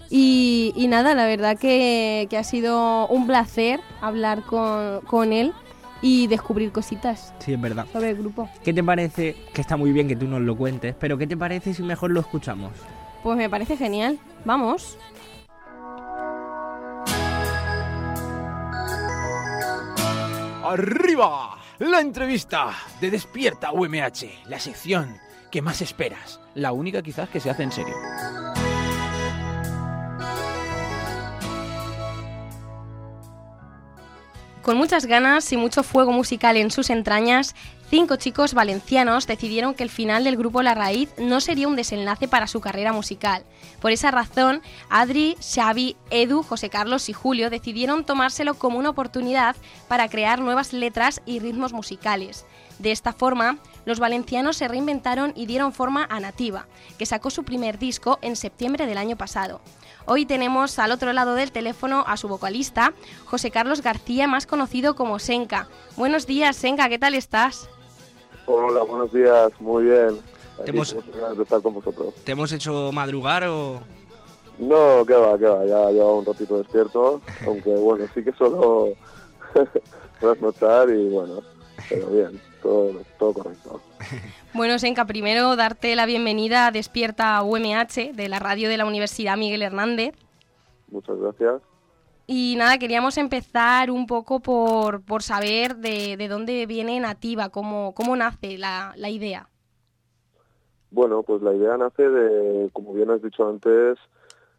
[0.09, 5.53] Y, y nada, la verdad que, que ha sido un placer hablar con, con él
[6.01, 7.85] y descubrir cositas Sí, es verdad.
[7.93, 8.49] sobre el grupo.
[8.63, 9.35] ¿Qué te parece?
[9.53, 12.09] Que está muy bien que tú nos lo cuentes, pero ¿qué te parece si mejor
[12.11, 12.71] lo escuchamos?
[13.21, 14.17] Pues me parece genial.
[14.45, 14.97] Vamos.
[20.63, 21.57] ¡Arriba!
[21.79, 25.17] La entrevista de Despierta UMH, la sección
[25.51, 26.39] que más esperas.
[26.55, 27.95] La única quizás que se hace en serio.
[34.62, 37.55] Con muchas ganas y mucho fuego musical en sus entrañas,
[37.89, 42.27] cinco chicos valencianos decidieron que el final del grupo La Raíz no sería un desenlace
[42.27, 43.43] para su carrera musical.
[43.81, 49.55] Por esa razón, Adri, Xavi, Edu, José Carlos y Julio decidieron tomárselo como una oportunidad
[49.88, 52.45] para crear nuevas letras y ritmos musicales.
[52.77, 53.57] De esta forma,
[53.89, 56.67] los valencianos se reinventaron y dieron forma a Nativa,
[56.99, 59.62] que sacó su primer disco en septiembre del año pasado.
[60.06, 62.93] Hoy tenemos al otro lado del teléfono a su vocalista,
[63.25, 65.67] José Carlos García, más conocido como Senka.
[65.97, 67.67] Buenos días, Senka, ¿qué tal estás?
[68.45, 70.19] Hola, buenos días, muy bien.
[70.62, 72.13] Aquí, Hemos- de estar con vosotros.
[72.23, 73.82] ¿Te hemos hecho madrugar o...?
[74.60, 78.89] No, que va, que va, ya llevo un ratito despierto, aunque bueno, sí que solo
[80.19, 81.41] trasnochar y bueno,
[81.88, 83.82] pero bien, todo, todo correcto.
[84.52, 89.38] Bueno, Senka, primero darte la bienvenida a Despierta UMH de la radio de la Universidad
[89.38, 90.15] Miguel Hernández.
[90.89, 91.62] Muchas gracias.
[92.26, 97.93] Y nada, queríamos empezar un poco por, por saber de, de dónde viene Nativa, cómo,
[97.93, 99.50] cómo nace la, la idea.
[100.91, 103.98] Bueno, pues la idea nace de, como bien has dicho antes,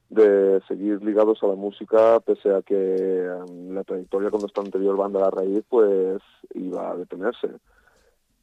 [0.09, 4.97] de seguir ligados a la música, pese a que em, la trayectoria con nuestra anterior
[4.97, 6.21] banda La Raíz, pues
[6.55, 7.49] iba a detenerse.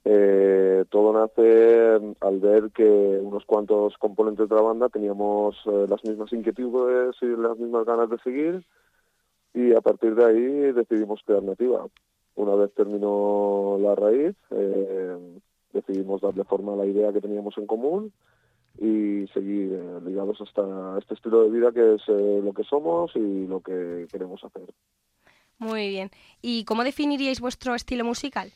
[0.10, 6.02] Eh, todo nace al ver que unos cuantos componentes de la banda teníamos eh, las
[6.06, 8.63] mismas inquietudes y las mismas ganas de seguir,
[9.54, 11.86] y a partir de ahí decidimos crear Nativa.
[12.36, 15.17] Una vez terminó La Raíz, eh,
[15.74, 18.13] decidimos darle forma a la idea que teníamos en común
[18.78, 23.46] y seguir eh, ligados hasta este estilo de vida que es lo que somos y
[23.46, 24.74] lo que queremos hacer.
[25.58, 26.12] Muy bien.
[26.41, 28.54] ¿Y cómo definiríais vuestro estilo musical?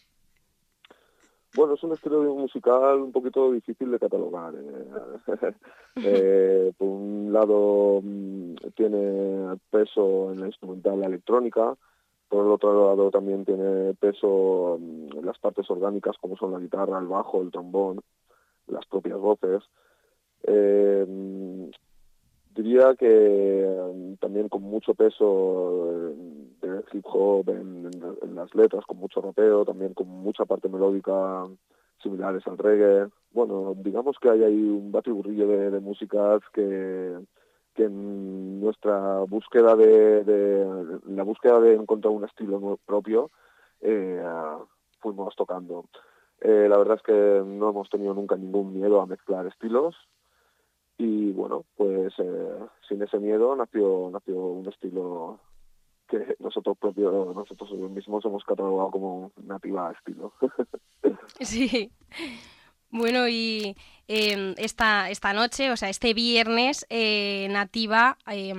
[1.53, 4.53] Bueno, es un estilo musical un poquito difícil de catalogar.
[4.55, 5.53] eh.
[5.97, 11.75] Eh, por un lado mm, tiene peso en la instrumental la electrónica,
[12.29, 16.59] por el otro lado también tiene peso mm, en las partes orgánicas como son la
[16.59, 17.99] guitarra, el bajo, el trombón,
[18.67, 19.63] las propias voces.
[20.43, 21.71] Eh, mm,
[22.55, 26.13] diría que también con mucho peso
[26.91, 27.89] hip hop en,
[28.35, 31.45] las letras, con mucho rapeo, también con mucha parte melódica
[32.01, 33.07] similares al reggae.
[33.31, 37.17] Bueno, digamos que hay ahí un batiburrillo de, músicas que,
[37.73, 43.31] que en nuestra búsqueda de, la búsqueda de encontrar un estilo propio
[43.81, 44.23] eh,
[44.99, 45.85] fuimos tocando.
[46.41, 49.95] Eh, la verdad es que no hemos tenido nunca ningún miedo a mezclar estilos
[50.97, 55.39] y bueno, pues eh, sin ese miedo nació nació un estilo
[56.11, 60.33] que nosotros propios nosotros mismos hemos catalogado como nativa estilo.
[61.39, 61.91] Sí.
[62.89, 63.75] Bueno, y
[64.07, 68.53] eh, esta, esta noche, o sea, este viernes, eh, Nativa eh,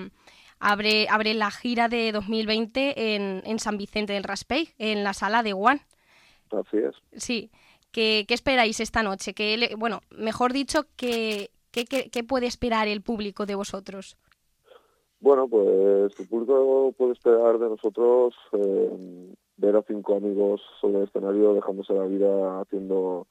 [0.58, 5.42] abre, abre la gira de 2020 en, en San Vicente del Raspey, en la sala
[5.42, 5.82] de One.
[6.50, 6.94] Así es.
[7.22, 7.50] Sí.
[7.92, 9.34] ¿Qué, qué esperáis esta noche?
[9.34, 14.16] ¿Qué le- bueno, mejor dicho, ¿qué, qué, qué- qué puede esperar el público de vosotros?
[15.22, 21.04] Bueno, pues el público puede esperar de nosotros eh, ver a cinco amigos sobre el
[21.04, 23.28] escenario dejándose la vida haciendo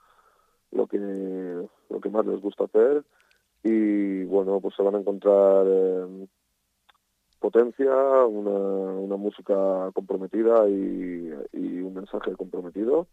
[0.71, 3.03] lo que lo que más les gusta hacer.
[3.63, 6.27] Y bueno, pues se van a encontrar eh,
[7.41, 7.93] potencia,
[8.25, 13.07] una, una música comprometida y, y un mensaje comprometido.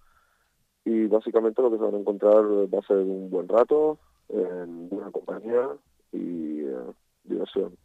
[0.85, 4.89] Y básicamente lo que se van a encontrar va a ser un buen rato en
[4.89, 5.69] buena compañía
[6.13, 6.93] y eh,
[7.25, 7.77] diversión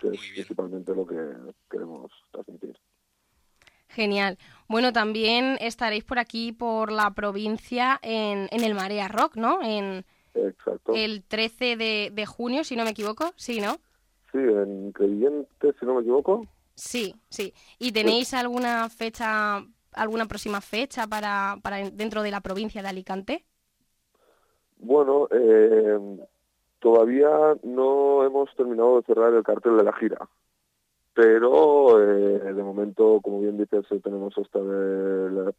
[0.00, 1.16] que es principalmente lo que
[1.70, 2.76] queremos transmitir.
[3.88, 4.38] Genial.
[4.68, 9.62] Bueno, también estaréis por aquí, por la provincia, en, en el Marea Rock, ¿no?
[9.62, 10.04] En
[10.34, 10.92] Exacto.
[10.94, 13.32] el 13 de, de junio, si no me equivoco.
[13.36, 13.78] Sí, ¿no?
[14.32, 16.46] Sí, en Creyente, si no me equivoco.
[16.74, 17.54] Sí, sí.
[17.78, 23.46] ¿Y tenéis alguna fecha, alguna próxima fecha para, para dentro de la provincia de Alicante?
[24.78, 25.98] Bueno, eh,
[26.86, 30.28] todavía no hemos terminado de cerrar el cartel de la gira,
[31.14, 35.52] pero eh, de momento, como bien dices, eh, tenemos esta del,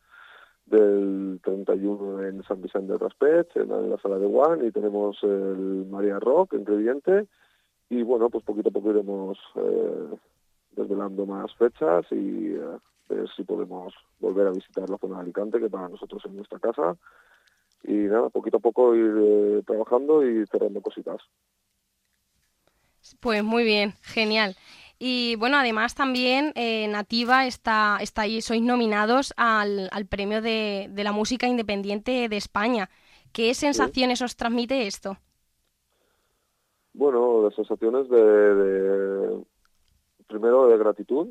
[0.67, 5.85] del 31 en San Vicente de Raspech, en la, sala de One, y tenemos el
[5.89, 7.27] María Rock en Creyente,
[7.89, 10.15] y bueno, pues poquito a poco iremos eh,
[10.77, 12.77] desvelando más fechas y eh,
[13.09, 16.59] ver si podemos volver a visitar la zona de Alicante, que para nosotros es nuestra
[16.59, 16.95] casa,
[17.87, 21.21] y nada, poquito a poco ir eh, trabajando y cerrando cositas.
[23.19, 24.55] Pues muy bien, genial.
[24.99, 30.87] Y bueno, además también eh, Nativa está, está ahí, sois nominados al, al premio de,
[30.91, 32.89] de la música independiente de España.
[33.31, 35.17] ¿Qué sensaciones os transmite esto?
[36.93, 39.45] Bueno, las sensaciones de, de-
[40.27, 41.27] primero de gratitud,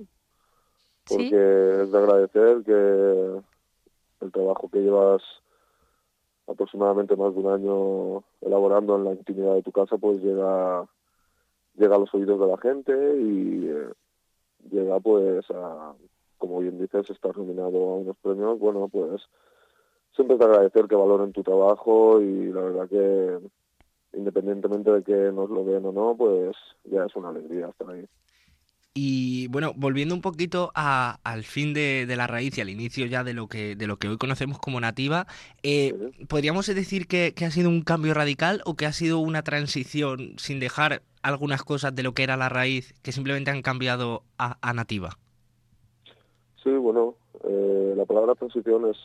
[1.07, 1.35] porque Sí.
[1.35, 3.42] es de agradecer que
[4.25, 5.23] el trabajo que llevas
[6.47, 10.87] aproximadamente más de un año elaborando en la intimidad de tu casa, pues llega
[11.77, 13.89] llega a los oídos de la gente y eh,
[14.71, 15.95] llega pues a,
[16.39, 19.23] como bien dices, estar nominado a unos premios, bueno, pues
[20.14, 23.39] siempre de agradecer que valoren tu trabajo y la verdad que
[24.16, 28.07] independientemente de que nos lo den o no, pues ya es una alegría estar ahí.
[28.99, 33.05] Y bueno, volviendo un poquito a- al fin de, de la raíz y al inicio
[33.05, 35.26] ya de lo que, de lo que hoy conocemos como nativa,
[35.62, 35.94] eh,
[36.28, 40.32] ¿podríamos decir que, que ha sido un cambio radical o que ha sido una transición
[40.38, 44.57] sin dejar algunas cosas de lo que era la raíz que simplemente han cambiado a,
[44.62, 45.18] a nativa?
[46.64, 48.97] Sí, bueno, eh, la palabra transición es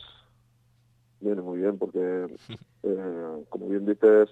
[1.20, 2.28] viene muy bien porque,
[2.82, 4.30] eh, como bien dices,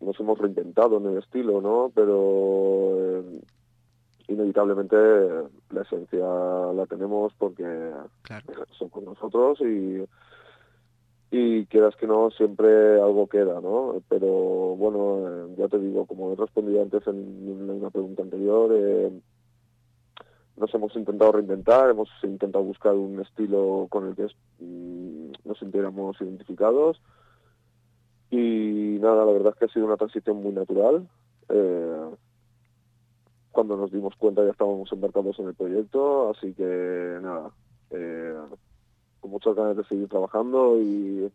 [0.00, 1.90] nos hemos reinventado en el estilo, ¿no?
[1.94, 3.24] Pero
[4.32, 4.96] inevitablemente
[5.70, 6.24] la esencia
[6.74, 7.64] la tenemos porque
[8.78, 10.04] son con nosotros y
[11.34, 14.28] y quieras que no siempre algo queda no pero
[14.76, 19.10] bueno eh, ya te digo como he respondido antes en, una pregunta anterior eh,
[20.56, 24.26] nos hemos intentado reinventar hemos intentado buscar un estilo con el que
[24.60, 27.00] mm, nos sintiéramos identificados.
[28.30, 31.06] Y nada la verdad es que ha sido una transición muy natural
[31.48, 32.10] eh,
[33.52, 37.50] cuando nos dimos cuenta ya estábamos embarcados en el proyecto, así que nada,
[37.90, 38.34] eh,
[39.20, 41.30] con muchas ganas de seguir trabajando y,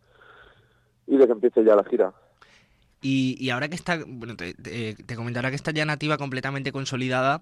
[1.08, 2.14] y de que empiece ya la gira.
[3.02, 6.18] Y, y ahora que está, bueno, te, te, te comento, ahora que está ya nativa
[6.18, 7.40] completamente consolidada,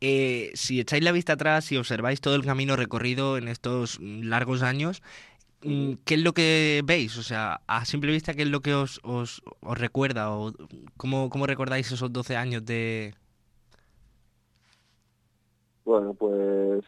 [0.00, 4.62] eh, si echáis la vista atrás y observáis todo el camino recorrido en estos largos
[4.62, 5.02] años,
[5.62, 7.18] mm, ¿qué es lo que veis?
[7.18, 10.30] O sea, a simple vista, ¿qué es lo que os, os, os recuerda?
[10.30, 10.52] ¿O
[10.96, 13.14] cómo, ¿Cómo recordáis esos 12 años de...?
[15.84, 16.84] Bueno, pues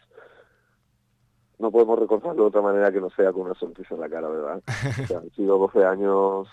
[1.59, 4.27] no podemos recordarlo de otra manera que no sea con una sonrisa en la cara,
[4.27, 4.61] ¿verdad?
[5.03, 6.47] O sea, han sido 12 años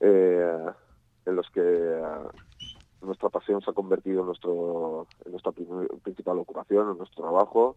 [0.00, 0.66] eh,
[1.24, 2.02] en los que eh,
[3.00, 7.76] nuestra pasión se ha convertido en, nuestro, en nuestra principal ocupación, en nuestro trabajo.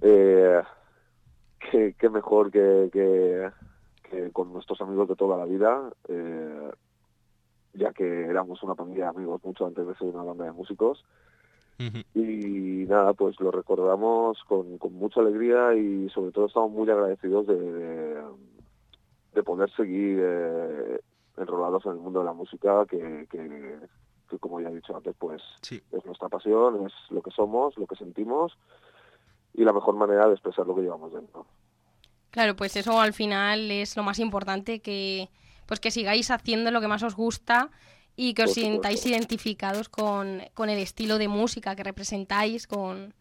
[0.00, 0.62] Eh,
[1.70, 3.50] qué, qué mejor que, que,
[4.10, 5.90] que con nuestros amigos de toda la vida,
[7.74, 11.04] ya que éramos una pandilla de amigos mucho antes de ser una banda de músicos.
[11.78, 17.46] Y nada, pues lo recordamos con, con mucha alegría y sobre todo estamos muy agradecidos
[17.46, 18.22] de, de,
[19.34, 21.00] de poder seguir eh,
[21.36, 23.78] enrolados en el mundo de la música, que, que,
[24.30, 27.86] que como ya he dicho antes, pues es nuestra pasión, es lo que somos, lo
[27.86, 28.56] que sentimos
[29.52, 31.46] y la mejor manera de expresar lo que llevamos dentro.
[32.30, 35.28] Claro, pues eso al final es lo más importante, que
[35.66, 37.70] pues que sigáis haciendo lo que más os gusta
[38.16, 43.14] y que os sintáis identificados con, con el estilo de música que representáis, con,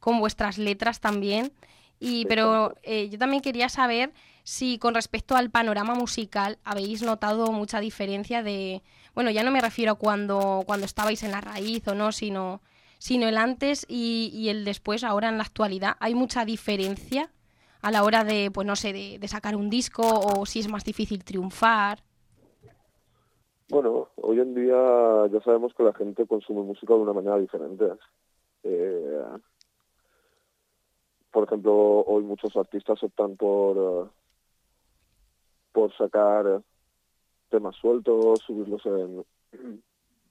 [0.00, 1.52] con vuestras letras también.
[2.00, 4.12] Y, pero eh, yo también quería saber
[4.42, 8.82] si con respecto al panorama musical habéis notado mucha diferencia de,
[9.14, 12.60] bueno, ya no me refiero a cuando, cuando estabais en la raíz o no, sino,
[12.98, 15.96] sino el antes y, y el después, ahora en la actualidad.
[16.00, 17.30] ¿Hay mucha diferencia
[17.80, 20.66] a la hora de, pues no sé, de, de sacar un disco o si es
[20.66, 22.02] más difícil triunfar?
[23.72, 27.86] Bueno, hoy en día ya sabemos que la gente consume música de una manera diferente.
[28.64, 29.22] Eh,
[31.30, 31.72] por ejemplo,
[32.04, 34.10] hoy muchos artistas optan por eh,
[35.72, 36.60] por sacar
[37.48, 39.24] temas sueltos, subirlos en,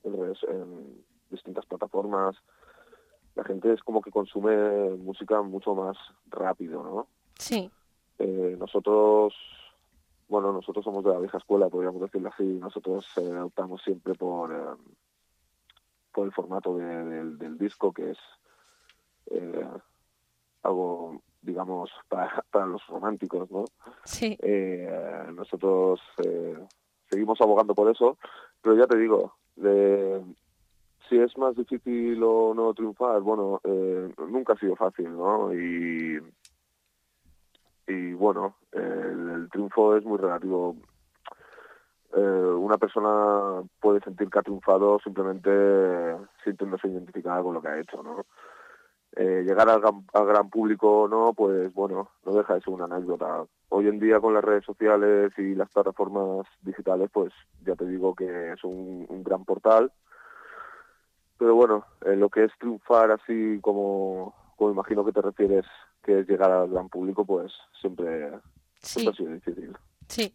[0.04, 2.36] en, redes- en distintas plataformas.
[3.34, 5.98] La gente es como que consume música mucho más
[6.30, 7.08] rápido, ¿no?
[7.40, 7.72] Sí.
[8.20, 9.34] Eh, nosotros,
[10.32, 12.44] bueno, nosotros somos de la vieja escuela, podríamos decirlo así.
[12.46, 14.92] Nosotros eh, optamos siempre por, eh,
[16.14, 18.18] por el formato de- del, del disco, que es
[19.30, 19.68] eh,
[20.64, 23.66] algo, digamos, para, para los románticos, ¿no?
[24.06, 24.38] Sí.
[24.42, 26.58] Eh, nosotros eh,
[27.10, 28.18] seguimos abogando por eso,
[28.62, 30.24] pero ya te digo, de,
[31.10, 35.54] si es más difícil o no triunfar, bueno, eh, nunca ha sido fácil, ¿no?
[35.54, 36.22] Y,
[37.88, 40.76] y bueno, el, triunfo es muy relativo.
[42.14, 45.50] Eh, una persona puede sentir que ha triunfado simplemente
[46.44, 48.26] sintiéndose identificada con lo que ha hecho, ¿no?
[49.14, 52.74] Eh, llegar al gran, al gran público o no, pues bueno, no deja de ser
[52.74, 53.44] una anécdota.
[53.70, 57.34] Hoy en día con las redes sociales y las plataformas digitales, pues
[57.66, 59.92] ya te digo que es un, gran portal.
[61.38, 65.66] Pero bueno, lo que es triunfar así como, como imagino que te refieres,
[66.04, 68.32] que es llegar al gran público, pues siempre,
[68.82, 69.02] Sí.
[69.02, 69.78] siempre ha sido difícil.
[70.08, 70.34] Sí.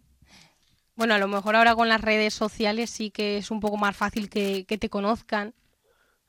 [0.97, 3.97] Bueno, a lo mejor ahora con las redes sociales sí que es un poco más
[3.97, 5.53] fácil que, que te conozcan.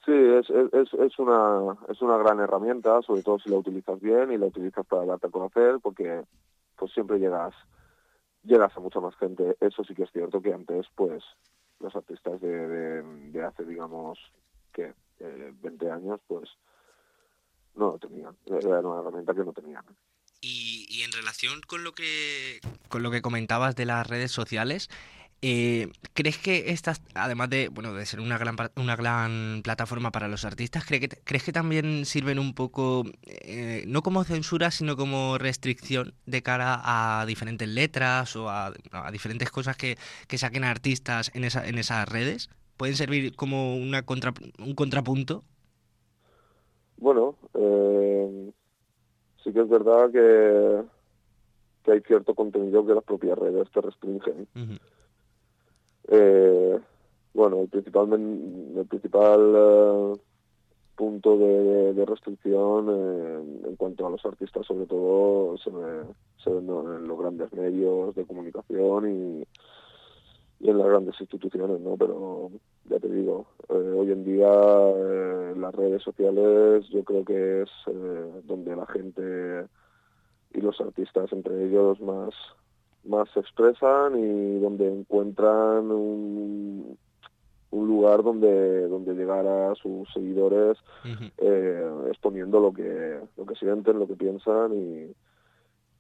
[0.06, 4.32] Sí, es, es, es- una, es una gran herramienta, sobre todo si la utilizas bien
[4.32, 6.24] y la utilizas para darte a conocer, porque
[6.78, 7.54] pues siempre llegas
[8.44, 9.58] llegas a mucha más gente.
[9.60, 11.22] Eso sí que es cierto que antes, pues,
[11.82, 14.18] los artistas de, de, de hace, digamos,
[14.72, 16.50] que eh, 20 años, pues,
[17.78, 18.36] no lo tenían.
[18.46, 19.84] Era una herramienta que no tenían.
[20.42, 22.60] Y, y en relación con lo que
[22.90, 24.90] con lo que comentabas de las redes sociales,
[25.42, 30.12] eh, ¿crees que estas, además de bueno de ser una gran pa- una gran plataforma
[30.12, 34.70] para los artistas, ¿cree que, crees que también sirven un poco eh, no como censura,
[34.72, 39.98] sino como restricción de cara a diferentes letras o a, a diferentes cosas que,
[40.28, 42.50] que saquen artistas en esa, en esas redes?
[42.78, 45.44] ¿Pueden servir como una contra, un contrapunto?
[46.98, 48.52] Bueno, eh,
[49.44, 50.84] sí que es verdad que,
[51.84, 54.48] que hay cierto contenido que las propias redes te restringen.
[56.10, 56.80] Eh,
[57.34, 60.14] bueno, el principal, el principal eh,
[60.96, 66.04] punto de, de restricción eh, en cuanto a los artistas, sobre todo se ve,
[66.44, 66.96] se ve ¿no?
[66.96, 69.44] en los grandes medios de comunicación y,
[70.60, 71.96] y en las grandes instituciones, ¿no?
[71.98, 72.52] Pero
[72.90, 77.70] ya te digo, eh, hoy en día eh, las redes sociales yo creo que es
[77.88, 79.68] eh, donde la gente
[80.54, 82.34] y los artistas entre ellos más
[83.04, 86.98] más se expresan y donde encuentran un,
[87.72, 90.78] un lugar donde donde llegar a sus seguidores
[91.38, 95.14] eh, exponiendo lo que lo que sienten, lo que piensan y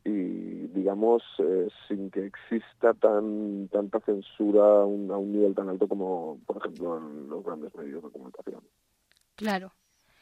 [0.10, 5.70] y digamos eh, sin que exista tan tanta censura a un, a un nivel tan
[5.70, 8.62] alto como por ejemplo en los grandes medios de comunicación.
[9.36, 9.74] Claro.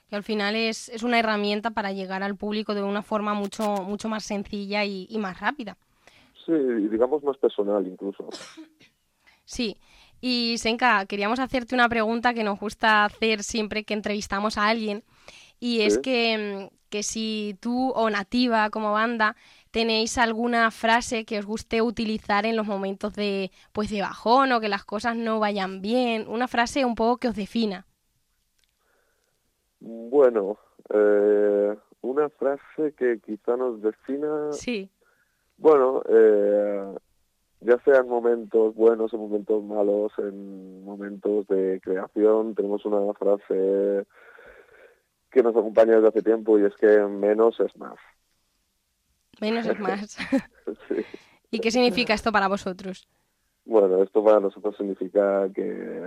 [0.10, 3.64] Que al final es, es una herramienta para llegar al público de una forma mucho,
[3.84, 5.78] mucho más sencilla y, y más rápida.
[6.46, 8.30] Sí, y digamos más personal incluso.
[9.46, 9.78] Sí.
[10.22, 15.04] Y Senka, queríamos hacerte una pregunta que nos gusta hacer siempre que entrevistamos a alguien.
[15.60, 16.02] Y es Sí.
[16.02, 19.36] que, que si tú o Nativa como banda
[19.76, 24.62] tenéis alguna frase que os guste utilizar en los momentos de, pues, de bajón o
[24.62, 26.30] que las cosas no vayan bien.
[26.30, 27.86] Una frase un poco que os defina.
[29.82, 30.58] Bueno,
[30.94, 34.90] eh, una frase que quizá nos defina Sí.
[35.58, 36.96] Bueno, eh,
[37.60, 44.06] ya sean momentos buenos o momentos malos, en momentos de creación, tenemos una frase
[45.32, 47.98] que nos acompaña desde hace tiempo y es que menos es más.
[49.42, 50.18] Menos es más.
[50.88, 51.06] Sí.
[51.52, 53.08] ¿Y qué significa esto para vosotros?
[53.66, 56.02] Bueno, esto para nosotros significa que,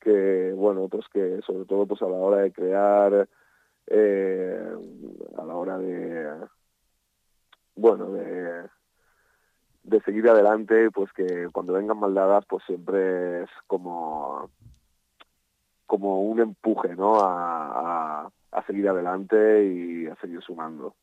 [0.00, 3.28] que bueno, pues que sobre todo pues a la hora de crear,
[3.86, 4.68] eh,
[5.36, 6.46] a la hora de,
[7.76, 8.68] bueno, de,
[9.82, 14.50] de seguir adelante, pues que cuando vengan maldadas, pues siempre es como,
[15.86, 17.20] como un empuje, ¿no?
[17.20, 20.94] A, a, a seguir adelante y a seguir sumando.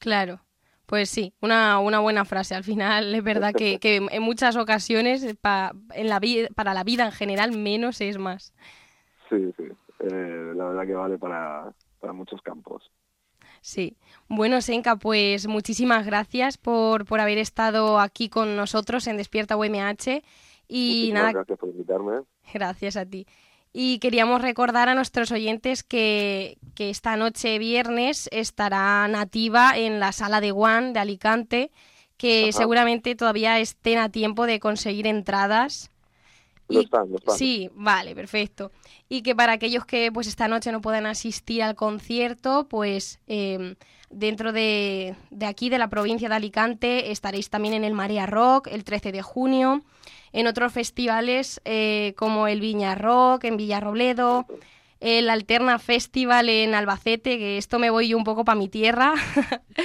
[0.00, 0.40] Claro,
[0.86, 2.54] pues sí, una, una buena frase.
[2.54, 6.20] Al final es verdad que, que en muchas ocasiones pa- en la
[6.54, 8.54] para la vida en general menos es más.
[9.28, 9.64] Sí, sí.
[10.00, 12.90] Eh, la verdad que vale para, para muchos campos.
[13.60, 13.96] Sí.
[14.28, 20.22] Bueno, Senka, pues muchísimas gracias por, por haber estado aquí con nosotros en Despierta UMH.
[20.68, 22.22] Y Muchísimas nada, gracias por invitarme.
[22.52, 23.26] Gracias a ti.
[23.72, 30.12] Y queríamos recordar a nuestros oyentes que, que esta noche viernes estará Nativa en la
[30.12, 31.70] sala de One de Alicante,
[32.16, 32.52] que Ajá.
[32.52, 35.90] seguramente todavía estén a tiempo de conseguir entradas.
[36.68, 37.36] Lo Y- están, lo están.
[37.36, 38.72] Sí, vale, perfecto.
[39.08, 43.76] Y que para aquellos que pues esta noche no puedan asistir al concierto, pues eh,
[44.10, 48.66] dentro de, de aquí, de la provincia de Alicante, estaréis también en el Marea Rock
[48.70, 49.82] el 13 de junio,
[50.32, 54.46] en otros festivales eh, como el Viña Rock en Villarrobledo,
[55.00, 59.14] el Alterna Festival en Albacete, que esto me voy yo un poco para mi tierra.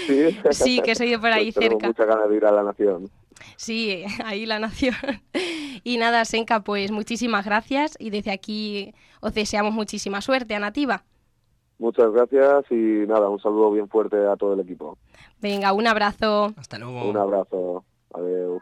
[0.07, 1.87] Sí, Sí, que soy de por ahí Pues tenemos cerca.
[1.87, 3.09] muchas ganas de ir a la Nación.
[3.57, 4.95] Sí, ahí la nación.
[5.85, 11.03] Y nada, Senka, pues muchísimas gracias y desde aquí os deseamos muchísima suerte a Nativa.
[11.77, 14.97] Muchas gracias y nada, un saludo bien fuerte a todo el equipo.
[15.41, 16.53] Venga, un abrazo.
[16.55, 17.09] Hasta luego.
[17.09, 17.83] Un abrazo.
[18.13, 18.61] Adiós.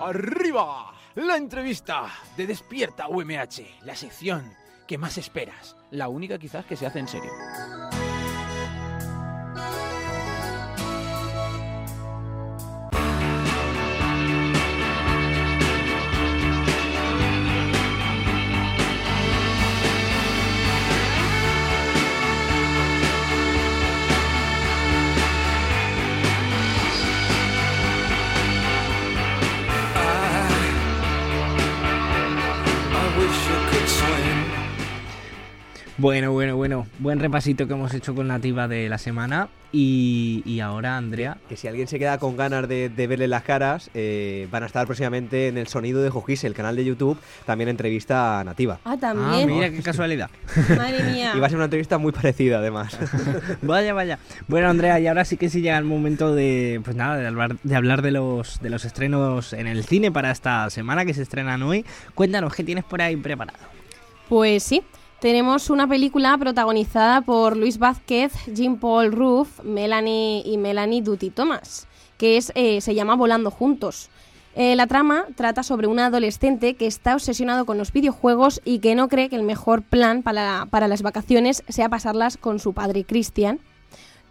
[0.00, 0.94] ¡Arriba!
[1.16, 4.50] La entrevista de Despierta UMH, la sección
[4.88, 7.30] que más esperas, la única quizás que se hace en serio.
[36.00, 36.86] Bueno, bueno, bueno.
[36.98, 39.48] Buen repasito que hemos hecho con Nativa de la semana.
[39.70, 41.36] Y, y ahora, Andrea.
[41.46, 44.66] Que si alguien se queda con ganas de, de verle las caras, eh, van a
[44.66, 48.78] estar próximamente en el Sonido de Jojis, el canal de YouTube, también entrevista nativa.
[48.82, 49.46] Ah, Ah, también.
[49.48, 50.30] mira qué casualidad.
[50.74, 51.32] Madre mía.
[51.36, 52.96] Y va a ser una entrevista muy parecida, además.
[53.62, 54.18] Vaya, vaya.
[54.48, 57.56] Bueno, Andrea, y ahora sí que sí llega el momento de, pues nada, de hablar
[57.62, 61.20] de, hablar de los, de los estrenos en el cine para esta semana que se
[61.22, 61.84] estrenan hoy.
[62.14, 63.58] Cuéntanos, ¿qué tienes por ahí preparado?
[64.30, 64.82] Pues sí,
[65.20, 71.86] tenemos una película protagonizada por Luis Vázquez, Jean Paul Ruff, Melanie y Melanie Duty Thomas,
[72.16, 74.08] que es, eh, se llama Volando Juntos.
[74.56, 78.94] Eh, la trama trata sobre un adolescente que está obsesionado con los videojuegos y que
[78.94, 83.04] no cree que el mejor plan para, para las vacaciones sea pasarlas con su padre
[83.04, 83.60] Christian,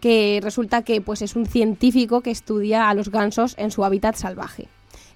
[0.00, 4.16] que resulta que pues, es un científico que estudia a los gansos en su hábitat
[4.16, 4.68] salvaje.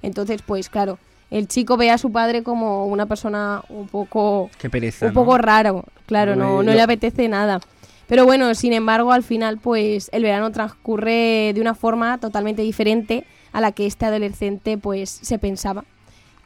[0.03, 0.99] Entonces, pues claro,
[1.31, 5.07] el chico ve a su padre como una persona un poco Qué pereza.
[5.07, 5.21] un ¿no?
[5.21, 7.61] poco raro, claro, no, no le apetece nada.
[8.07, 13.27] Pero bueno, sin embargo, al final, pues el verano transcurre de una forma totalmente diferente
[13.53, 15.85] a la que este adolescente, pues, se pensaba.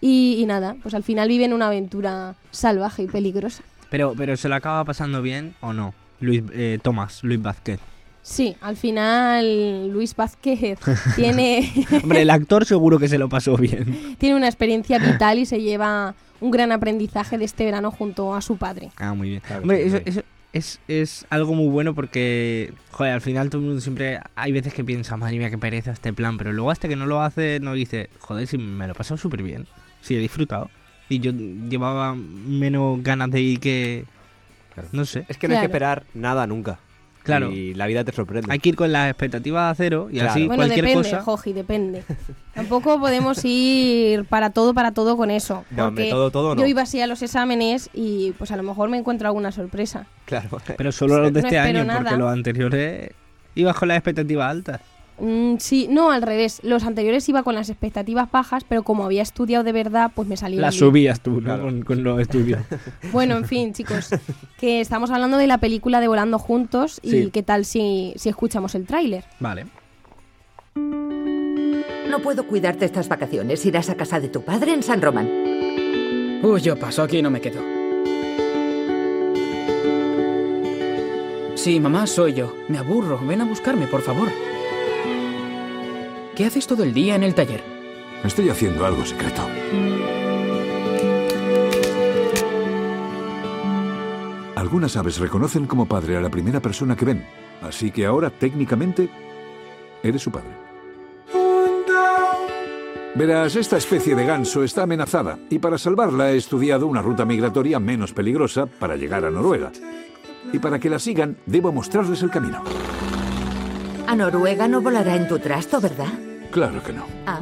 [0.01, 3.64] Y, y nada, pues al final viven una aventura salvaje y peligrosa.
[3.91, 5.95] Pero, pero ¿se lo acaba pasando bien o no?
[6.20, 7.81] Luis, eh, Tomás, Luis Vázquez.
[8.22, 10.78] Sí, al final Luis Vázquez
[11.16, 14.16] tiene, Hombre, el actor seguro que se lo pasó bien.
[14.18, 18.42] tiene una experiencia vital y se lleva un gran aprendizaje de este verano junto a
[18.42, 18.90] su padre.
[18.96, 19.40] Ah, muy bien.
[19.40, 23.60] Claro, Hombre, sí, eso, eso es, es algo muy bueno porque, joder, al final todo
[23.60, 24.20] el mundo siempre...
[24.34, 27.06] Hay veces que piensa, madre mía, qué pereza este plan, pero luego hasta que no
[27.06, 29.66] lo hace, no dice, joder, si me lo he pasado súper bien.
[30.00, 30.70] Sí, he disfrutado.
[31.08, 34.04] Y yo llevaba menos ganas de ir que...
[34.74, 34.88] Claro.
[34.92, 35.24] No sé.
[35.28, 36.78] Es que no hay que esperar nada nunca.
[37.37, 37.53] Claro.
[37.53, 38.51] Y la vida te sorprende.
[38.53, 40.31] Hay que ir con las expectativas a cero y Claro.
[40.31, 41.22] así Bueno, cualquier depende, cosa...
[41.22, 42.03] Joji, depende.
[42.55, 45.64] Tampoco podemos ir para todo, para todo con eso.
[45.70, 46.61] No, hombre, todo, todo no.
[46.61, 50.07] Yo iba así a los exámenes y pues a lo mejor me encuentro alguna sorpresa.
[50.24, 50.49] Claro.
[50.76, 52.01] Pero solo los de este año, nada.
[52.01, 53.11] porque los anteriores
[53.55, 54.81] ibas con las expectativas altas.
[55.20, 56.60] Mm, sí, no, al revés.
[56.62, 60.36] Los anteriores iba con las expectativas bajas, pero como había estudiado de verdad, pues me
[60.36, 60.80] salía Las bien.
[60.90, 61.40] subías tú, ¿no?
[61.40, 61.62] Claro.
[61.64, 62.60] Con, con los estudios.
[63.12, 64.10] Bueno, en fin, chicos,
[64.58, 67.30] que estamos hablando de la película de Volando Juntos y Sí.
[67.32, 69.24] qué tal si, si escuchamos el tráiler.
[69.40, 69.66] vale.
[72.10, 73.64] No puedo cuidarte estas vacaciones.
[73.66, 75.28] Irás a casa de tu padre en San Román.
[76.42, 77.60] Uy, yo paso, aquí no me quedo.
[81.54, 82.54] Sí, mamá, soy yo.
[82.68, 83.18] Me aburro.
[83.26, 84.28] Ven a buscarme, por favor.
[86.39, 87.64] ¿Qué haces todo el día en el taller?
[88.22, 89.43] Estoy haciendo algo secreto.
[94.55, 97.26] Algunas aves reconocen como padre a la primera persona que ven,
[97.61, 99.11] así que ahora técnicamente
[100.01, 100.51] eres su padre.
[103.16, 107.80] Verás, esta especie de ganso está amenazada y para salvarla he estudiado una ruta migratoria
[107.80, 109.72] menos peligrosa para llegar a Noruega.
[110.53, 112.62] Y para que la sigan, debo mostrarles el camino.
[114.09, 116.09] A Noruega no volará en tu trasto, ¿verdad?
[116.50, 117.04] Claro que no.
[117.26, 117.40] Ah.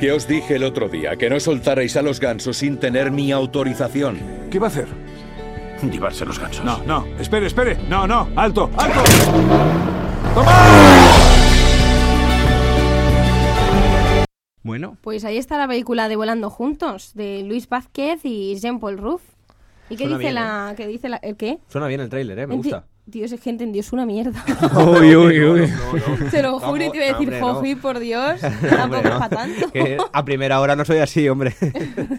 [0.00, 1.16] ¿Qué os dije el otro día?
[1.16, 4.18] Que no soltarais a los gansos sin tener mi autorización.
[4.50, 4.88] ¿Qué va a hacer?
[5.82, 6.64] Llevarse los gansos.
[6.64, 7.04] No, no.
[7.20, 7.76] Espere, espere.
[7.90, 8.28] No, no.
[8.34, 9.02] Alto, alto.
[14.62, 19.22] Bueno, Pues ahí está la película de Volando Juntos, de Luis Vázquez y Jean-Paul Ruff.
[19.92, 21.58] ¿Y qué Suena dice bien, la, qué dice la, el qué?
[21.68, 22.46] Suena bien el tráiler, ¿eh?
[22.46, 22.84] Me Enti- gusta.
[23.04, 24.44] Dios, es que entendió, es una mierda.
[25.00, 25.68] Uy, uy, uy.
[26.30, 27.80] Te lo juro y te iba a decir, hombre, no.
[27.82, 29.18] Por Dios, Hombre, tampoco no.
[29.18, 29.70] para tanto.
[29.72, 31.52] Que a primera hora no soy así, hombre.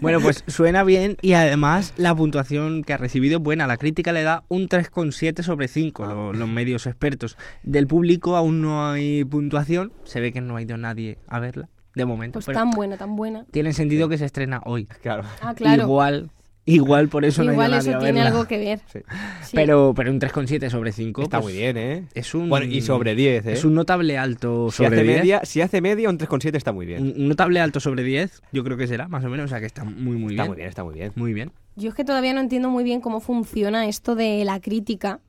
[0.02, 3.66] Bueno, pues suena bien y además la puntuación que ha recibido es buena.
[3.66, 7.38] La crítica le da un 3,7 sobre 5, lo- los medios expertos.
[7.62, 11.70] Del público aún no hay puntuación, se ve que no ha ido nadie a verla,
[11.94, 12.34] de momento.
[12.34, 13.46] Pues pero tan buena, tan buena.
[13.50, 14.84] tiene sentido que se estrena hoy.
[15.00, 15.22] Claro.
[15.40, 15.84] Ah, claro.
[15.84, 16.30] Igual,
[16.66, 18.30] igual por eso Igual no ha ido eso nadie a tiene verla.
[18.30, 18.80] algo que ver.
[18.92, 19.00] Sí.
[19.42, 19.52] Sí.
[19.54, 22.04] Pero, pero un 3,7 sobre 5 Está pues, muy bien, ¿eh?
[22.14, 23.52] Es un, Bueno, y sobre 10, ¿eh?
[23.52, 25.18] Es un notable alto Si sobre hace, 10.
[25.18, 27.02] media, si hace media, un 3,7 está muy bien.
[27.16, 29.46] Un, notable alto sobre 10, yo creo que será, más o menos.
[29.46, 30.48] O sea que está muy, muy está bien.
[30.48, 31.12] muy bien, está muy bien.
[31.16, 31.52] Muy bien.
[31.76, 35.20] Yo es que todavía no entiendo muy bien cómo funciona esto de la crítica,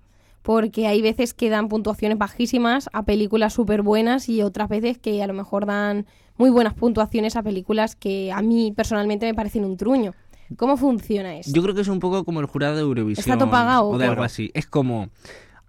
[0.42, 5.24] porque hay veces que dan puntuaciones bajísimas a películas súper buenas y otras veces que
[5.24, 6.06] a lo mejor dan
[6.38, 10.14] muy buenas puntuaciones a películas que a mí personalmente me parecen un truño.
[10.58, 11.52] ¿Cómo funciona esto?
[11.54, 13.22] Yo creo que es un poco como el jurado de Eurovisión.
[13.22, 13.90] ¿Está todo pagado?
[13.90, 14.52] O de algo así.
[14.54, 15.10] Es como,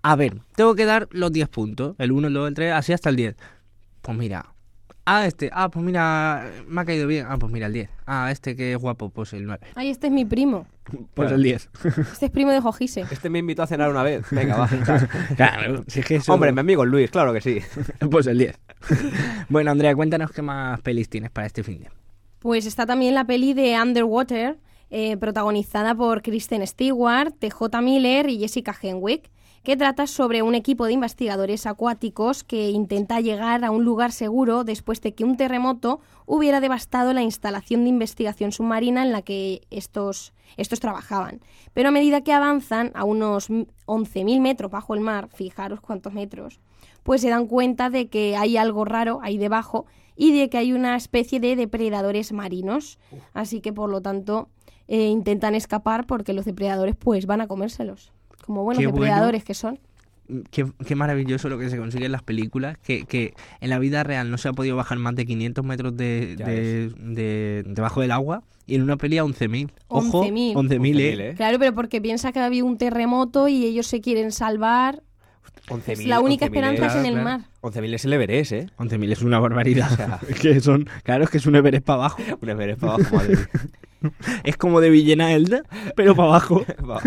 [0.03, 1.97] a ver, tengo que dar los 10 puntos.
[1.99, 3.37] El 1, el 2, el 3, así hasta el 10.
[4.03, 4.53] Pues mira.
[5.09, 5.51] Ah, este.
[5.53, 7.27] Ah, pues mira, me ha caído bien.
[7.29, 7.89] Ah, pues mira, el 10.
[8.07, 9.65] Ah, este que es guapo, pues el 9.
[9.77, 10.67] Ay, este es mi primo.
[11.15, 11.71] Pues el 10.
[12.13, 13.05] Este es primo de Jojise.
[13.11, 14.25] Este me invitó a cenar una vez.
[14.31, 14.69] Venga, va.
[15.37, 16.33] claro, si es que eso...
[16.33, 17.61] Hombre, mi amigo Luis, claro que sí.
[18.11, 18.59] Pues el 10.
[19.49, 21.91] bueno, Andrea, cuéntanos qué más pelis tienes para este fin de.
[22.39, 24.59] Pues está también la peli de Underwater,
[24.91, 29.31] eh, protagonizada por Kristen Stewart, TJ Miller y Jessica Henwick,
[29.67, 34.63] que trata sobre un equipo de investigadores acuáticos que intenta llegar a un lugar seguro
[34.63, 39.63] después de que un terremoto hubiera devastado la instalación de investigación submarina en la que
[39.71, 41.41] estos, estos trabajaban.
[41.75, 46.61] Pero a medida que avanzan a unos 11.000 metros bajo el mar, fijaros cuántos metros,
[47.03, 50.73] pues se dan cuenta de que hay algo raro ahí debajo y de que hay
[50.73, 53.01] una especie de depredadores marinos.
[53.35, 54.49] Así que, por lo tanto,
[54.89, 58.13] eh, intentan escapar porque los depredadores pues van a comérselos.
[58.45, 59.01] Como buenos Qué bueno.
[59.05, 59.79] depredadores que son.
[60.51, 64.03] Qué, qué maravilloso lo que se consigue en las películas, que, que en la vida
[64.03, 68.11] real no se ha podido bajar más de 500 metros de, de, de- debajo del
[68.11, 69.71] agua y en una peli a 11.000.
[69.87, 70.55] Ojo, 11.000.
[70.55, 71.35] 11.000, ¿eh?
[71.37, 75.05] Claro, pero porque piensa que ha habido un terremoto y ellos se quieren salvar.
[75.69, 77.41] 11.000, la única 11.000 esperanza es en el mar.
[77.63, 78.67] 11.000 es el Everest, ¿eh?
[78.79, 79.93] 11.000 es una barbaridad.
[79.93, 82.23] O sea- que son, claro, es que es un Everest para abajo.
[82.41, 83.49] Un Everest para abajo, madre mía.
[84.45, 85.63] Es como de Villena Elda,
[85.97, 86.65] pero para abajo.
[86.89, 87.01] Va.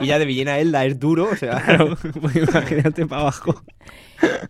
[0.00, 1.60] y ya de Villena Elda es duro, o sea...
[1.62, 3.60] Claro, pues imagínate para abajo.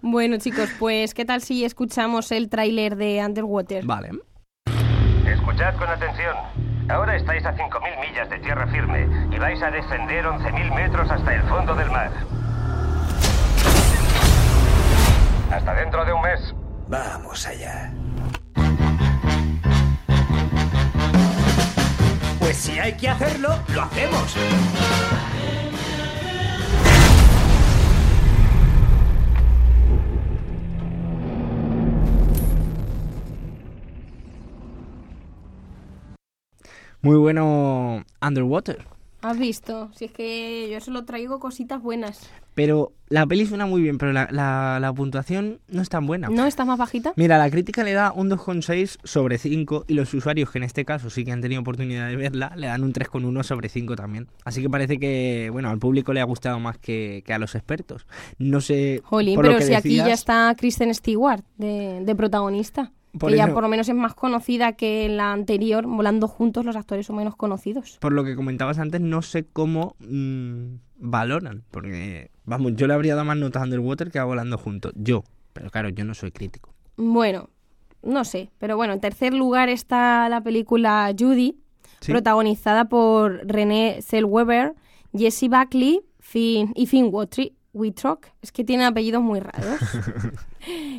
[0.02, 3.84] Bueno, chicos, pues ¿qué tal si escuchamos el tráiler de Underwater?
[3.86, 4.10] Vale.
[5.26, 6.34] Escuchad con atención.
[6.90, 11.34] Ahora estáis a 5.000 millas de tierra firme y vais a descender 11.000 metros hasta
[11.34, 12.10] el fondo del mar.
[15.52, 16.54] Hasta dentro de un mes.
[16.88, 17.92] Vamos allá.
[22.40, 24.36] Pues si hay que hacerlo, lo hacemos.
[37.02, 38.84] Muy bueno Underwater.
[39.22, 39.90] ¿Has visto?
[39.94, 42.30] Si es que yo solo traigo cositas buenas.
[42.54, 46.28] Pero la peli suena muy bien, pero la, la- la puntuación no es tan buena.
[46.30, 47.12] ¿No está más bajita?
[47.16, 50.86] Mira, la crítica le da un 2,6 sobre 5 y los usuarios que en este
[50.86, 54.26] caso sí que han tenido oportunidad de verla le dan un 3,1 sobre 5 también.
[54.44, 57.54] Así que parece que, bueno, al público le ha gustado más que, que a los
[57.54, 58.06] expertos.
[58.38, 59.02] No sé.
[59.04, 62.90] Jolín, por lo pero que si aquí ya está Kristen Stewart de, de protagonista.
[63.18, 65.86] Por que ya por lo menos es más conocida que en la anterior.
[65.86, 67.98] Volando juntos, los actores son menos conocidos.
[68.00, 71.64] Por lo que comentabas antes, no sé cómo mm, valoran.
[71.70, 74.92] Porque, vamos, yo le habría dado más notas a Underwater que a Volando Juntos.
[74.94, 75.24] Yo.
[75.52, 76.72] Pero claro, yo no soy crítico.
[76.96, 77.50] Bueno,
[78.02, 78.50] no sé.
[78.58, 81.56] Pero bueno, en tercer lugar está la película Judy,
[82.00, 82.12] Sí.
[82.12, 84.74] protagonizada por René Zellweger,
[85.12, 88.26] Jesse Buckley Finn, y Finn Witry- Wittrock.
[88.42, 89.80] Es que tiene apellidos muy raros.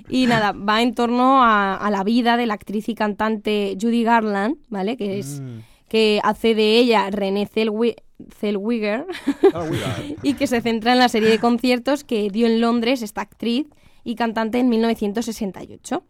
[0.10, 4.04] Y nada, va en torno a, a la vida de la actriz y cantante Judy
[4.04, 4.98] Garland, ¿vale?
[4.98, 5.42] Que es
[5.88, 7.96] que hace de ella René Zellwe-
[8.40, 9.06] Zellweger
[10.24, 13.68] y que se centra en la serie de conciertos que dio en Londres esta actriz
[14.04, 16.04] y cantante en 1968.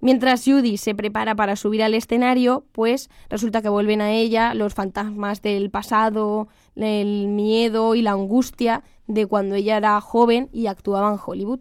[0.00, 4.72] Mientras Judy se prepara para subir al escenario, pues resulta que vuelven a ella los
[4.72, 11.12] fantasmas del pasado, el miedo y la angustia de cuando ella era joven y actuaba
[11.12, 11.60] en Hollywood.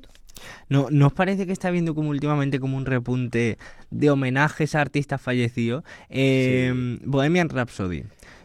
[0.70, 3.57] ¿No, ¿No os parece que está habiendo como últimamente como un repunte
[3.89, 5.84] de homenajes a artistas fallecidos?
[6.10, 8.03] Eh, Bohemian Rhapsody,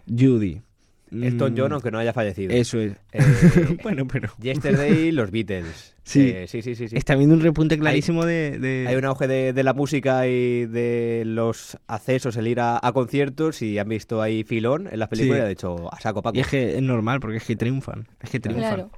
[0.09, 0.63] Judy.
[1.11, 2.53] Elton mm, John, aunque no haya fallecido.
[2.53, 2.93] Eso es.
[3.13, 4.31] Eh, bueno, pero...
[4.41, 5.93] Yesterday, los Beatles.
[6.07, 6.21] Sí.
[6.29, 6.97] Eh, sí, sí, sí, sí.
[6.99, 10.67] Está habiendo un repunte clarísimo de, de- Hay un auge de, de la música y
[10.67, 15.09] de los accesos, el ir a, a conciertos y han visto ahí filón en las
[15.09, 15.41] películas Sí.
[15.41, 16.37] y han dicho a saco Paco.
[16.37, 18.07] Y es que es normal, porque es que triunfan.
[18.21, 18.75] Es que triunfan.
[18.75, 18.91] Claro.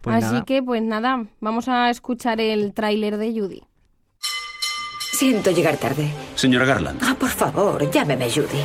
[0.00, 0.44] Pues Así nada.
[0.46, 3.62] que, pues nada, vamos a escuchar el tráiler de Judy.
[5.12, 6.08] Siento llegar tarde.
[6.34, 8.64] Señora Garland, Ah, por favor, llámeme Judy.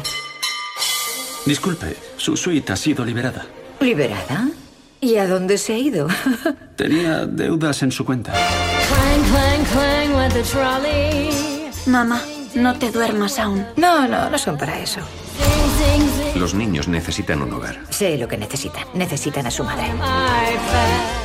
[1.46, 3.46] Disculpe, su suite ha sido liberada.
[3.80, 4.50] ¿Liberada?
[5.02, 6.08] ¿Y a dónde se ha ido?
[6.76, 8.34] Tenía deudas en su cuenta.
[11.86, 12.22] Mamá,
[12.56, 13.66] no te duermas aún.
[13.78, 15.02] No, no, no son para eso.
[16.36, 17.80] Los niños necesitan un hogar.
[17.90, 18.86] Sé lo que necesitan.
[18.94, 19.88] Necesitan a su madre.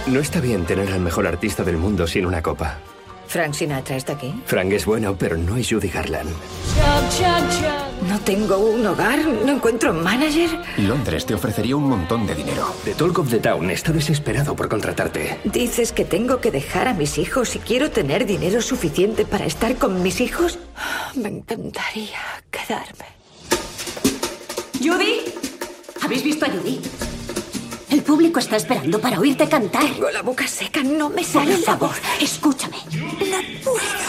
[0.07, 2.79] No está bien tener al mejor artista del mundo sin una copa.
[3.31, 4.35] Frank Sinatra está aquí.
[4.45, 6.31] Frank es bueno, pero no es Judy Garland.
[8.09, 10.51] No tengo un hogar, no encuentro un manager.
[10.79, 12.75] Londres te ofrecería un montón de dinero.
[12.85, 15.39] The Talk of the Town está desesperado por contratarte.
[15.45, 19.77] Dices que tengo que dejar a mis hijos y quiero tener dinero suficiente para estar
[19.77, 20.59] con mis hijos.
[21.15, 22.19] Me encantaría
[22.51, 23.07] quedarme.
[24.83, 25.21] ¿Judy?
[26.03, 26.81] ¿Habéis visto a Judy?
[27.91, 29.83] El público está esperando para oírte cantar.
[29.83, 32.01] Tengo la boca seca, no me sale Por la favor, voz.
[32.21, 32.77] escúchame.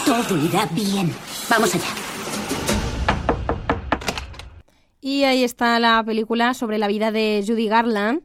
[0.06, 1.12] Todo irá bien.
[1.50, 1.84] Vamos allá.
[5.00, 8.22] Y ahí está la película sobre la vida de Judy Garland.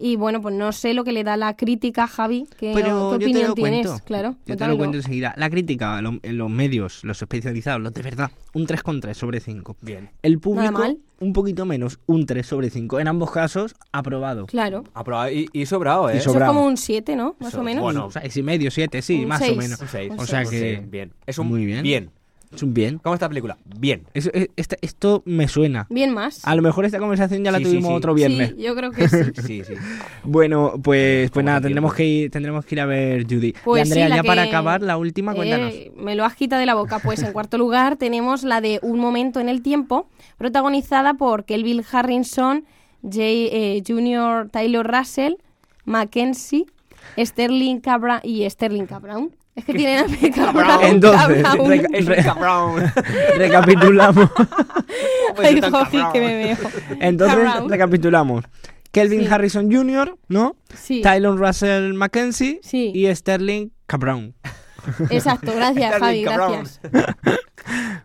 [0.00, 2.46] Y bueno, pues no sé lo que le da la crítica, Javi.
[2.58, 3.86] ¿Qué, Pero qué yo te opinión lo tienes?
[3.86, 4.04] cuento.
[4.04, 5.34] Claro, Yo te lo cuento enseguida.
[5.36, 9.76] La crítica lo- en los medios, los especializados, los de verdad, un 3,3 sobre 5.
[9.80, 10.10] Bien.
[10.22, 10.98] El público, mal.
[11.20, 13.00] un poquito menos, un 3 sobre 5.
[13.00, 14.46] En ambos casos, aprobado.
[14.46, 14.84] Claro.
[14.94, 16.14] Aprobado y, y sobrado, ¿eh?
[16.14, 17.34] Y Eso es como un 7, ¿no?
[17.40, 17.82] Más o menos.
[17.82, 18.08] bueno.
[18.12, 19.52] Seis y medio, siete, sí, Un más seis.
[19.52, 19.80] o menos.
[19.80, 20.12] Un seis.
[20.16, 20.82] O sea que...
[20.88, 21.12] bien.
[21.26, 21.82] Es un Muy bien.
[21.82, 22.10] bien.
[22.54, 22.98] Es un bien.
[22.98, 23.58] ¿Cómo está la película?
[23.78, 24.04] Bien.
[24.14, 25.86] Eh, esta- esto me suena.
[25.90, 26.44] Bien más.
[26.46, 27.94] A lo mejor esta conversación ya la Sí, sí, tuvimos sí.
[27.96, 28.54] otro viernes.
[28.56, 29.16] Sí, yo creo que sí.
[29.46, 29.74] Sí, sí.
[30.24, 31.96] Bueno, pues, pues nada, tendremos tiempo.
[31.96, 33.54] que, ir, tendremos que ir a ver Judy.
[33.64, 35.72] Pues y Andrea, sí, la ya para que- acabar, la última, cuéntanos.
[35.74, 36.98] Eh, me lo has quitado de la boca.
[36.98, 41.82] Pues en cuarto lugar tenemos la de Un momento en el tiempo, protagonizada por Kelvin
[41.92, 42.64] Harrison,
[43.02, 45.34] Jay eh, Junior Taylor Russell,
[45.84, 46.66] Mackenzie,
[47.18, 49.30] Sterling Cabra y Sterling Cabrown.
[49.58, 50.84] Es que tienen a Cabrown.
[50.84, 51.70] Entonces, Cabrown.
[51.70, 52.92] reca-
[53.36, 54.30] recapitulamos.
[55.42, 56.56] Ay, Jofi, que me veo.
[57.00, 57.68] Entonces, Cabrown.
[57.70, 58.44] recapitulamos.
[58.92, 59.26] Kelvin Sí.
[59.30, 60.56] Harrison Jr., ¿no?
[60.74, 61.02] Sí.
[61.02, 62.92] Tylon Russell Mackenzie Sí.
[62.94, 64.34] y Sterling Cabron.
[65.10, 66.80] Exacto, gracias Javi, gracias.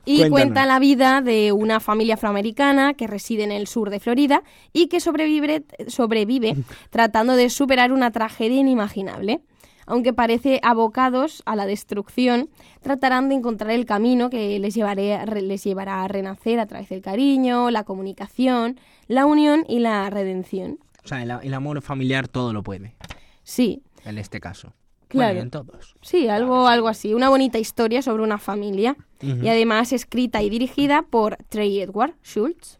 [0.06, 0.30] Y Cuéntanos.
[0.32, 4.44] cuenta la vida de una familia afroamericana que reside en el sur de Florida
[4.74, 6.58] y que sobrevive, sobrevive
[6.90, 9.40] tratando de superar una tragedia inimaginable.
[9.86, 12.50] Aunque parece abocados a la destrucción,
[12.82, 17.02] tratarán de encontrar el camino que les, llevaré- les llevará a renacer a través del
[17.02, 20.80] cariño, la comunicación, la unión y la redención.
[21.04, 22.96] O sea, el, el amor familiar todo lo puede,
[23.44, 24.74] Sí, en este caso.
[25.10, 25.34] Claro.
[25.36, 25.96] Bueno, en todos.
[26.02, 27.14] Sí, algo, algo así.
[27.14, 28.96] Una bonita historia sobre una familia.
[29.22, 32.80] Y además escrita y dirigida por Trey Edward Schultz.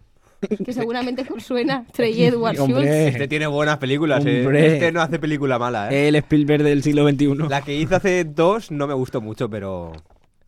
[0.66, 1.86] Que seguramente os suena.
[1.92, 2.86] Trey Edward Schultz.
[2.86, 4.74] Este tiene buenas películas, ¿eh?
[4.74, 6.08] Este no hace película mala, ¿eh?
[6.08, 7.50] El Spielberg del siglo XXI.
[7.50, 9.94] La que hizo hace dos no me gustó mucho, pero...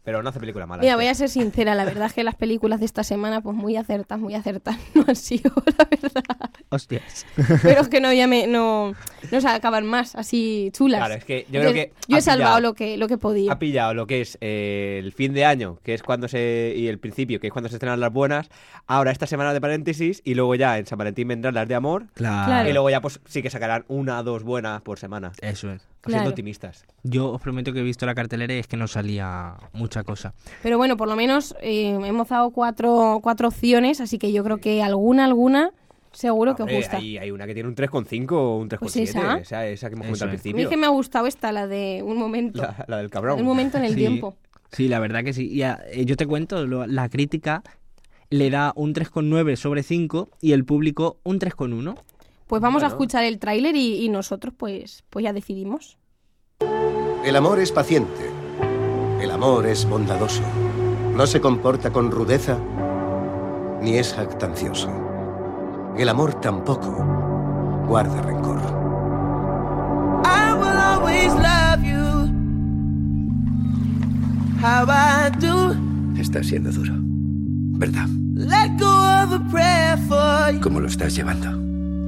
[0.06, 0.82] Pero no hace película mala.
[0.82, 1.04] Mira, este.
[1.04, 3.76] voy a ser sincera, la verdad es que las películas de esta semana, pues muy
[3.76, 6.52] acertas, muy acertas, no han sido, la verdad.
[6.70, 7.26] Hostias.
[7.64, 8.94] Pero es que no, ya me, no,
[9.32, 11.00] no se acaban más, así chulas.
[11.00, 12.62] Claro, es que yo creo que Yo he salvado pillado.
[12.62, 13.52] lo que, lo que podía.
[13.52, 16.74] ha pillado lo que es eh, el fin de año, que es cuando se.
[16.78, 18.50] y el principio, que es cuando se estrenan las buenas.
[18.86, 22.06] Ahora esta semana de paréntesis, y luego ya en San Valentín vendrán las de amor.
[22.14, 22.46] Claro.
[22.46, 22.70] Claro.
[22.70, 25.32] Y luego ya pues sí que sacarán una o dos buenas por semana.
[25.42, 25.82] Eso es.
[26.06, 26.30] Siendo Claro.
[26.30, 26.86] optimistas.
[27.04, 30.34] Yo os prometo que he visto la cartelera y es que no salía mucha cosa.
[30.64, 34.58] Pero bueno, por lo menos eh, hemos dado cuatro, cuatro opciones, así que yo creo
[34.60, 35.72] que alguna, alguna,
[36.12, 36.98] seguro que os gusta.
[36.98, 38.80] hay, hay una que tiene un 3,5 o un 3,7.
[38.80, 39.38] Pues esa.
[39.40, 39.66] esa.
[39.68, 40.42] esa que hemos comentado al es.
[40.42, 40.64] A mí principio.
[40.64, 42.62] es que me ha gustado esta, la de un momento.
[42.62, 43.40] La, la del cabrón.
[43.40, 43.98] Un momento en el Sí.
[43.98, 44.36] tiempo.
[44.72, 45.48] Sí, la verdad que sí.
[45.48, 47.64] Y a- eh, yo te cuento, lo- la crítica
[48.30, 51.96] le da un 3,9 sobre 5 y el público un 3,1.
[52.48, 55.98] Pues vamos a escuchar el tráiler y, y nosotros pues, pues ya decidimos.
[57.24, 58.30] El amor es paciente.
[59.20, 60.44] El amor es bondadoso.
[61.16, 62.60] No se comporta con rudeza
[63.82, 64.90] ni es jactancioso.
[65.98, 66.92] El amor tampoco
[67.88, 68.60] guarda rencor.
[70.26, 72.30] I will always love you.
[74.62, 75.76] How I do.
[76.20, 76.94] Está siendo duro.
[77.78, 78.08] ¿Verdad?
[78.36, 80.62] Let go of a prayer for you.
[80.62, 81.65] ¿Cómo lo estás llevando?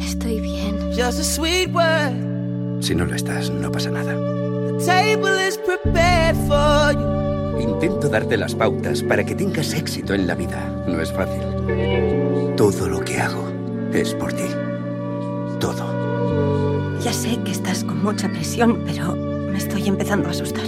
[0.08, 0.78] Estoy bien.
[0.96, 2.82] Just a sweet word.
[2.82, 4.14] Si no lo estás, no pasa nada.
[4.14, 7.60] The table is prepared for you.
[7.60, 10.86] Intento darte las pautas para que tengas éxito en la vida.
[10.88, 11.42] No es fácil.
[12.56, 13.50] Todo lo que hago
[13.92, 14.46] es por ti.
[15.60, 17.00] Todo.
[17.04, 20.68] Ya sé que estás con mucha presión, pero me estoy empezando a asustar.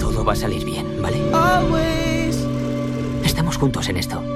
[0.00, 1.18] Todo va a salir bien, ¿vale?
[1.32, 2.44] Always.
[3.24, 4.31] Estamos juntos en esto.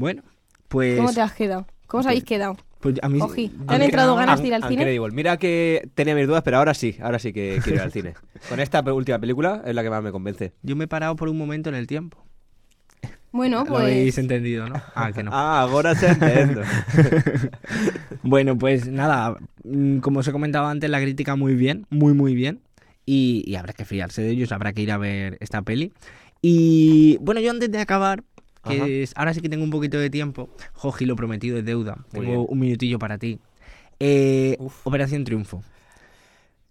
[0.00, 0.22] Bueno,
[0.68, 0.96] pues...
[0.96, 1.66] ¿Cómo te has quedado?
[1.86, 2.56] ¿Cómo os habéis quedado?
[2.80, 4.80] pues a mí, Oji, ¿te han entrado ganas de ir al cine?
[4.80, 5.14] Incredible.
[5.14, 8.14] Mira que tenía mis dudas, pero ahora sí, ahora sí que quiero ir al cine.
[8.48, 10.54] Con esta última película es la que más me convence.
[10.62, 12.24] Yo me he parado por un momento en el tiempo.
[13.30, 14.18] Bueno, Lo habéis pues...
[14.24, 14.80] entendido, ¿no?
[14.94, 15.30] Ah, que no.
[15.34, 16.62] Ah, ahora se entiendo.
[18.22, 22.34] bueno, pues nada, mm, como os he comentado antes, la crítica muy bien, muy, muy
[22.34, 22.62] bien.
[23.04, 25.92] Y, y habrá que fiarse de ellos, habrá que ir a ver esta peli.
[26.42, 28.24] Y bueno, yo antes de acabar,
[28.62, 31.96] que es- ahora sí que tengo un poquito de tiempo, Joji, lo prometido es deuda.
[32.12, 32.46] Muy tengo bien.
[32.48, 33.38] un minutillo para ti.
[33.98, 35.62] Eh, Operación Triunfo.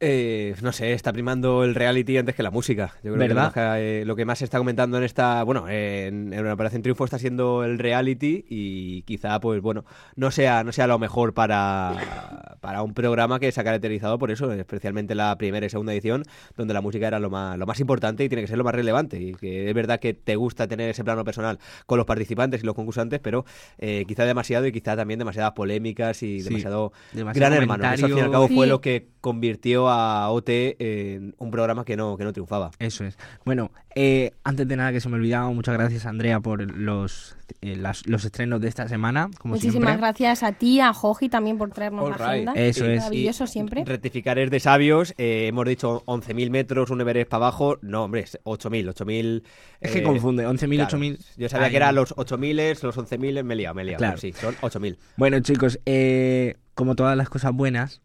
[0.02, 2.94] Eh, no sé, está primando el reality antes que la música.
[3.04, 3.54] Yo creo ¿Verdad?
[3.54, 6.48] que lo, más, eh, lo que más se está comentando en esta, bueno, en, en
[6.48, 9.84] Operación Triunfo está siendo el reality y quizá, pues bueno,
[10.16, 14.32] no sea, no sea lo mejor para, para un programa que se ha caracterizado por
[14.32, 16.24] eso, especialmente la primera y segunda edición,
[16.56, 18.76] donde la música era lo más, lo más importante y tiene que ser lo más
[18.76, 19.20] relevante.
[19.20, 22.66] Y que es verdad que te gusta tener ese plano personal con los participantes y
[22.66, 23.44] los concursantes, pero
[23.78, 27.84] eh, quizá demasiado y quizá también demasiadas polémicas y Sí, demasiado, gran hermano.
[27.92, 31.84] Eso al fin y al cabo fue lo que convirtió a OT en un programa
[31.86, 32.72] que no, que no triunfaba.
[32.80, 33.18] Eso es.
[33.46, 37.76] Bueno, eh, antes de nada que se me olvidaba, muchas gracias Andrea por los, eh,
[37.76, 39.98] las- los estrenos de esta semana, como Muchísimas siempre.
[39.98, 42.48] gracias a ti, a Joji también por traernos All la right.
[42.48, 42.54] agenda.
[42.56, 43.00] Eso es.
[43.00, 43.84] Maravilloso siempre.
[43.86, 45.14] Rectificar es de sabios.
[45.18, 47.78] eh, hemos dicho 11.000 metros, un Everest para abajo.
[47.82, 48.88] No, hombre, es 8.000.
[48.90, 49.44] 8.000
[49.82, 50.98] Es que confunde, 11.000, claro.
[50.98, 51.18] 8.000.
[51.38, 53.98] Yo sabía Ay, que eran los 8.000, los 11.000, me he liado, me he liado.
[54.00, 54.18] Claro.
[54.22, 54.98] pero sí, son 8.000.
[55.18, 58.02] Bueno, chicos, eh, como todas las cosas buenas,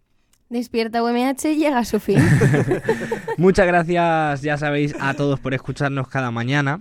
[0.59, 2.16] Despierta UMH llega a su fin.
[3.38, 6.80] muchas gracias, ya sabéis, a todos por escucharnos cada mañana.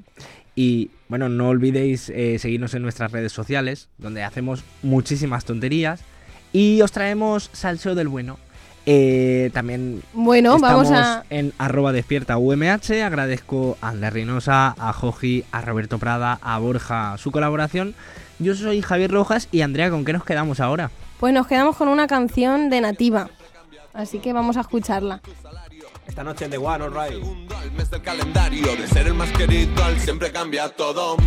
[0.55, 6.01] Y bueno, no olvidéis eh, seguirnos en nuestras redes sociales, donde hacemos muchísimas tonterías.
[6.51, 8.37] Y os traemos salseo del bueno.
[8.85, 13.01] Eh, también Bueno, vamos estamos a- en arroba despierta UMH.
[13.03, 17.95] Agradezco a Andrea Reynosa, a Joji, a Roberto Prada, a Borja su colaboración.
[18.37, 20.91] Yo soy Javier Rojas y Andrea, ¿con qué nos quedamos ahora?
[21.19, 23.29] Pues nos quedamos con una canción de Nativa.
[23.93, 25.21] Así que vamos a escucharla.
[26.07, 27.23] Esta noche en The One, alright.
[27.55, 31.17] al mes del calendario de ser el más querido al siempre cambia todo.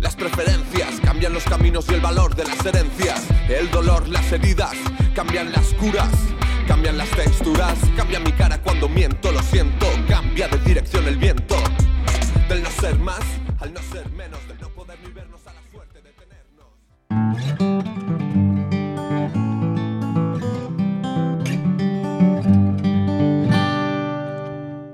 [0.00, 3.24] Las preferencias cambian los caminos y el valor de las herencias.
[3.48, 4.74] El dolor, las heridas,
[5.14, 6.10] cambian las curas,
[6.66, 11.54] cambian las texturas, cambia mi cara cuando miento, lo siento, cambia de dirección el viento.
[12.48, 13.22] Del no ser más
[13.60, 17.71] al no ser menos, del no poder ni vernos a la suerte de tenernos.